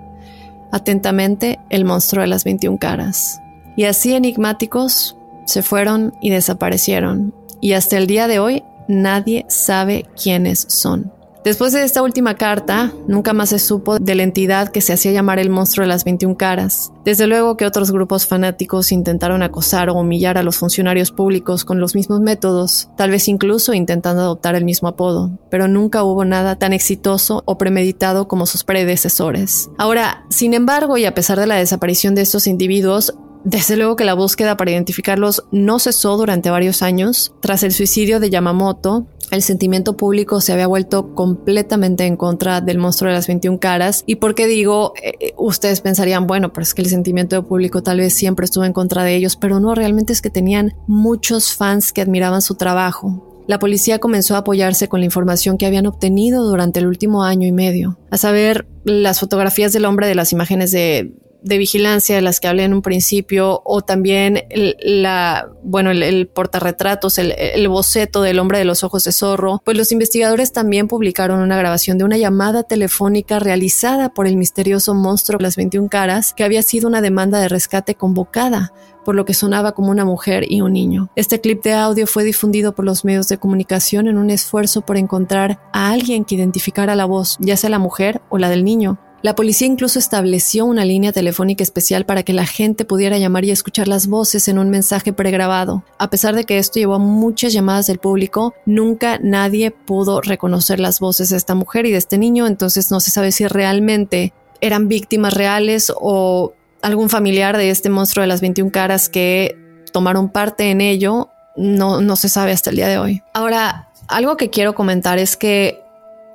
[0.72, 3.40] Atentamente, el monstruo de las 21 caras.
[3.76, 7.34] Y así enigmáticos, se fueron y desaparecieron.
[7.60, 11.12] Y hasta el día de hoy nadie sabe quiénes son.
[11.44, 15.12] Después de esta última carta, nunca más se supo de la entidad que se hacía
[15.12, 16.90] llamar el monstruo de las 21 caras.
[17.04, 21.80] Desde luego que otros grupos fanáticos intentaron acosar o humillar a los funcionarios públicos con
[21.80, 26.56] los mismos métodos, tal vez incluso intentando adoptar el mismo apodo, pero nunca hubo nada
[26.56, 29.68] tan exitoso o premeditado como sus predecesores.
[29.76, 33.14] Ahora, sin embargo, y a pesar de la desaparición de estos individuos,
[33.44, 37.34] desde luego que la búsqueda para identificarlos no cesó durante varios años.
[37.40, 42.78] Tras el suicidio de Yamamoto, el sentimiento público se había vuelto completamente en contra del
[42.78, 44.02] monstruo de las 21 caras.
[44.06, 44.94] ¿Y por qué digo?
[45.02, 48.64] Eh, eh, ustedes pensarían, bueno, pero es que el sentimiento público tal vez siempre estuvo
[48.64, 52.54] en contra de ellos, pero no, realmente es que tenían muchos fans que admiraban su
[52.54, 53.30] trabajo.
[53.46, 57.46] La policía comenzó a apoyarse con la información que habían obtenido durante el último año
[57.46, 61.14] y medio, a saber, las fotografías del hombre de las imágenes de
[61.44, 66.26] de vigilancia de las que hablé en un principio, o también el, la, bueno, el,
[66.26, 70.88] portarretratos, el, el, boceto del hombre de los ojos de zorro, pues los investigadores también
[70.88, 76.32] publicaron una grabación de una llamada telefónica realizada por el misterioso monstruo las 21 caras,
[76.32, 78.72] que había sido una demanda de rescate convocada
[79.04, 81.10] por lo que sonaba como una mujer y un niño.
[81.14, 84.96] Este clip de audio fue difundido por los medios de comunicación en un esfuerzo por
[84.96, 88.98] encontrar a alguien que identificara la voz, ya sea la mujer o la del niño,
[89.24, 93.52] la policía incluso estableció una línea telefónica especial para que la gente pudiera llamar y
[93.52, 95.82] escuchar las voces en un mensaje pregrabado.
[95.98, 100.78] A pesar de que esto llevó a muchas llamadas del público, nunca nadie pudo reconocer
[100.78, 104.34] las voces de esta mujer y de este niño, entonces no se sabe si realmente
[104.60, 106.52] eran víctimas reales o
[106.82, 109.56] algún familiar de este monstruo de las 21 caras que
[109.90, 111.30] tomaron parte en ello.
[111.56, 113.22] No, no se sabe hasta el día de hoy.
[113.32, 115.80] Ahora, algo que quiero comentar es que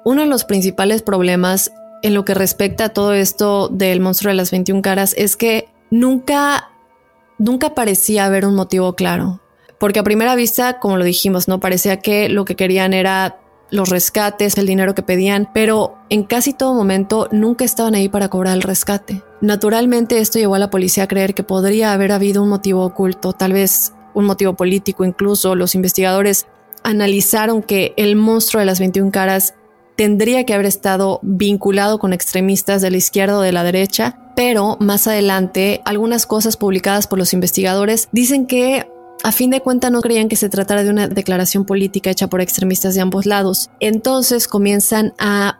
[0.03, 1.71] uno de los principales problemas
[2.01, 5.69] en lo que respecta a todo esto del monstruo de las 21 caras es que
[5.91, 6.69] nunca,
[7.37, 9.41] nunca parecía haber un motivo claro.
[9.79, 13.39] Porque a primera vista, como lo dijimos, no parecía que lo que querían era
[13.71, 18.29] los rescates, el dinero que pedían, pero en casi todo momento nunca estaban ahí para
[18.29, 19.23] cobrar el rescate.
[19.41, 23.33] Naturalmente esto llevó a la policía a creer que podría haber habido un motivo oculto,
[23.33, 25.55] tal vez un motivo político incluso.
[25.55, 26.47] Los investigadores
[26.83, 29.53] analizaron que el monstruo de las 21 caras
[29.99, 34.77] tendría que haber estado vinculado con extremistas de la izquierda o de la derecha, pero
[34.79, 38.87] más adelante algunas cosas publicadas por los investigadores dicen que
[39.25, 42.39] a fin de cuentas no creían que se tratara de una declaración política hecha por
[42.39, 43.71] extremistas de ambos lados.
[43.81, 45.59] Entonces comienzan a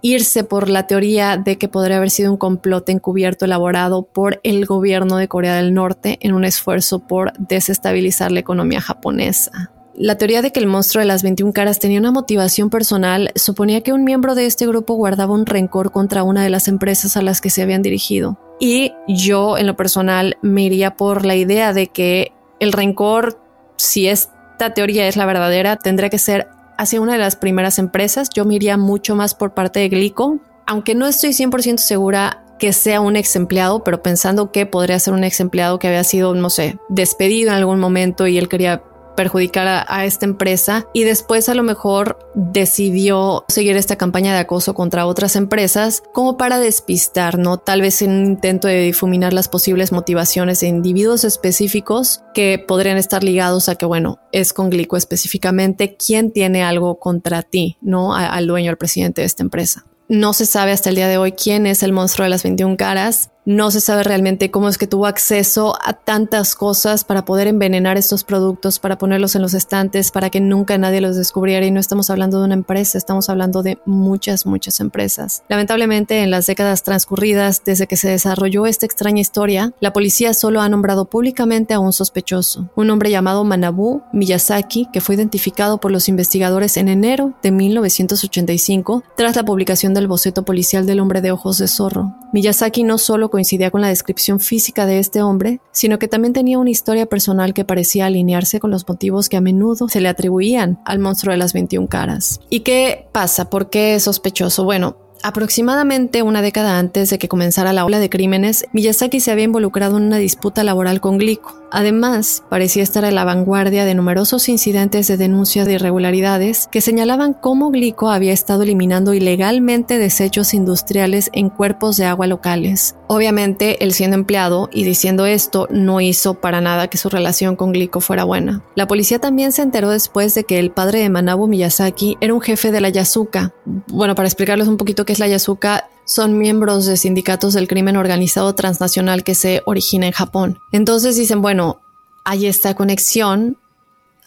[0.00, 4.64] irse por la teoría de que podría haber sido un complot encubierto elaborado por el
[4.64, 9.73] gobierno de Corea del Norte en un esfuerzo por desestabilizar la economía japonesa.
[9.96, 13.80] La teoría de que el monstruo de las 21 caras tenía una motivación personal suponía
[13.82, 17.22] que un miembro de este grupo guardaba un rencor contra una de las empresas a
[17.22, 18.36] las que se habían dirigido.
[18.58, 23.40] Y yo, en lo personal, me iría por la idea de que el rencor,
[23.76, 28.30] si esta teoría es la verdadera, tendría que ser hacia una de las primeras empresas.
[28.34, 32.72] Yo me iría mucho más por parte de Glico, aunque no estoy 100% segura que
[32.72, 36.34] sea un ex empleado, pero pensando que podría ser un ex empleado que había sido,
[36.34, 38.82] no sé, despedido en algún momento y él quería
[39.16, 44.74] perjudicar a, esta empresa y después a lo mejor decidió seguir esta campaña de acoso
[44.74, 47.58] contra otras empresas como para despistar, ¿no?
[47.58, 52.96] Tal vez en un intento de difuminar las posibles motivaciones de individuos específicos que podrían
[52.96, 58.14] estar ligados a que, bueno, es con Glico específicamente quien tiene algo contra ti, ¿no?
[58.14, 59.84] al dueño, al presidente de esta empresa.
[60.08, 62.76] No se sabe hasta el día de hoy quién es el monstruo de las 21
[62.76, 63.30] caras.
[63.46, 67.98] No se sabe realmente cómo es que tuvo acceso a tantas cosas para poder envenenar
[67.98, 71.66] estos productos, para ponerlos en los estantes, para que nunca nadie los descubriera.
[71.66, 75.42] Y no estamos hablando de una empresa, estamos hablando de muchas, muchas empresas.
[75.50, 80.62] Lamentablemente, en las décadas transcurridas, desde que se desarrolló esta extraña historia, la policía solo
[80.62, 85.92] ha nombrado públicamente a un sospechoso, un hombre llamado Manabu Miyazaki, que fue identificado por
[85.92, 91.30] los investigadores en enero de 1985 tras la publicación del boceto policial del hombre de
[91.30, 92.14] ojos de zorro.
[92.32, 96.56] Miyazaki no solo coincidía con la descripción física de este hombre, sino que también tenía
[96.60, 100.80] una historia personal que parecía alinearse con los motivos que a menudo se le atribuían
[100.84, 102.38] al monstruo de las 21 caras.
[102.48, 103.50] ¿Y qué pasa?
[103.50, 104.62] ¿Por qué es sospechoso?
[104.62, 109.46] Bueno, Aproximadamente una década antes de que comenzara la ola de crímenes, Miyazaki se había
[109.46, 111.64] involucrado en una disputa laboral con Glico.
[111.70, 117.32] Además, parecía estar a la vanguardia de numerosos incidentes de denuncia de irregularidades que señalaban
[117.32, 122.94] cómo Glico había estado eliminando ilegalmente desechos industriales en cuerpos de agua locales.
[123.06, 127.72] Obviamente, él siendo empleado y diciendo esto no hizo para nada que su relación con
[127.72, 128.62] Glico fuera buena.
[128.74, 132.42] La policía también se enteró después de que el padre de Manabu Miyazaki era un
[132.42, 133.54] jefe de la Yasuka.
[133.88, 137.96] Bueno, para explicarles un poquito qué es la Yasuka, son miembros de sindicatos del crimen
[137.96, 140.58] organizado transnacional que se origina en Japón.
[140.72, 141.80] Entonces dicen, bueno,
[142.24, 143.56] hay esta conexión,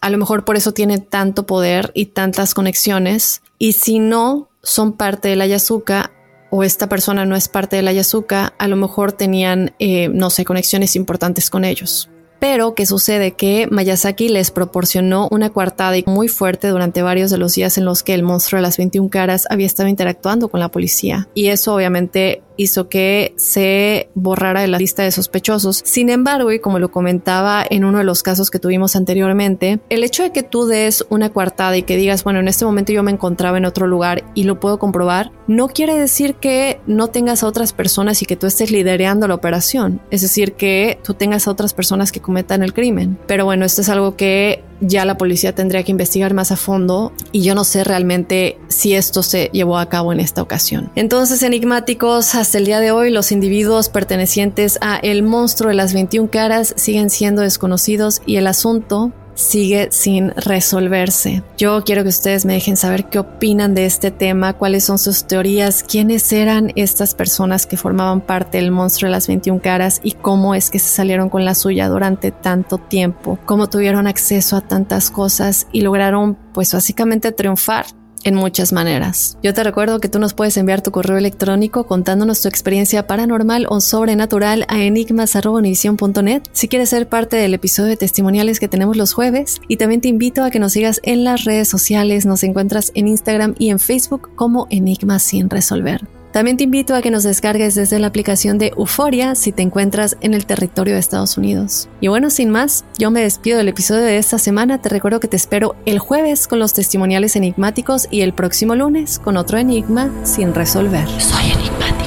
[0.02, 3.42] a lo mejor por eso tiene tanto poder y tantas conexiones.
[3.60, 6.12] Y si no son parte de la Yazuka
[6.50, 10.30] o esta persona no es parte de la Yazuka, a lo mejor tenían, eh, no
[10.30, 12.10] sé, conexiones importantes con ellos.
[12.40, 13.32] Pero, ¿qué sucede?
[13.32, 18.04] Que Mayasaki les proporcionó una coartada muy fuerte durante varios de los días en los
[18.04, 21.28] que el monstruo de las 21 caras había estado interactuando con la policía.
[21.34, 25.82] Y eso obviamente hizo que se borrara de la lista de sospechosos.
[25.86, 30.04] Sin embargo, y como lo comentaba en uno de los casos que tuvimos anteriormente, el
[30.04, 33.04] hecho de que tú des una coartada y que digas, bueno, en este momento yo
[33.04, 37.44] me encontraba en otro lugar y lo puedo comprobar, no quiere decir que no tengas
[37.44, 40.02] a otras personas y que tú estés liderando la operación.
[40.12, 43.18] Es decir, que tú tengas a otras personas que cometan el crimen.
[43.28, 47.12] Pero bueno, esto es algo que ya la policía tendría que investigar más a fondo
[47.32, 50.92] y yo no sé realmente si esto se llevó a cabo en esta ocasión.
[50.96, 55.94] Entonces, enigmáticos, hasta el día de hoy los individuos pertenecientes a el monstruo de las
[55.94, 61.44] 21 caras siguen siendo desconocidos y el asunto sigue sin resolverse.
[61.58, 65.24] Yo quiero que ustedes me dejen saber qué opinan de este tema, cuáles son sus
[65.26, 70.14] teorías, quiénes eran estas personas que formaban parte del monstruo de las 21 caras y
[70.14, 74.62] cómo es que se salieron con la suya durante tanto tiempo, cómo tuvieron acceso a
[74.62, 77.86] tantas cosas y lograron pues básicamente triunfar
[78.28, 79.38] en muchas maneras.
[79.42, 83.66] Yo te recuerdo que tú nos puedes enviar tu correo electrónico contándonos tu experiencia paranormal
[83.70, 89.14] o sobrenatural a enigmas.univision.net si quieres ser parte del episodio de testimoniales que tenemos los
[89.14, 92.92] jueves y también te invito a que nos sigas en las redes sociales, nos encuentras
[92.96, 96.17] en Instagram y en Facebook como Enigmas sin resolver.
[96.32, 100.18] También te invito a que nos descargues desde la aplicación de Euforia si te encuentras
[100.22, 101.90] en el territorio de Estados Unidos.
[102.02, 104.82] Y bueno, sin más, yo me despido del episodio de esta semana.
[104.82, 109.20] Te recuerdo que te espero el jueves con los testimoniales enigmáticos y el próximo lunes
[109.20, 111.08] con otro enigma sin resolver.
[111.20, 112.07] Soy enigmático.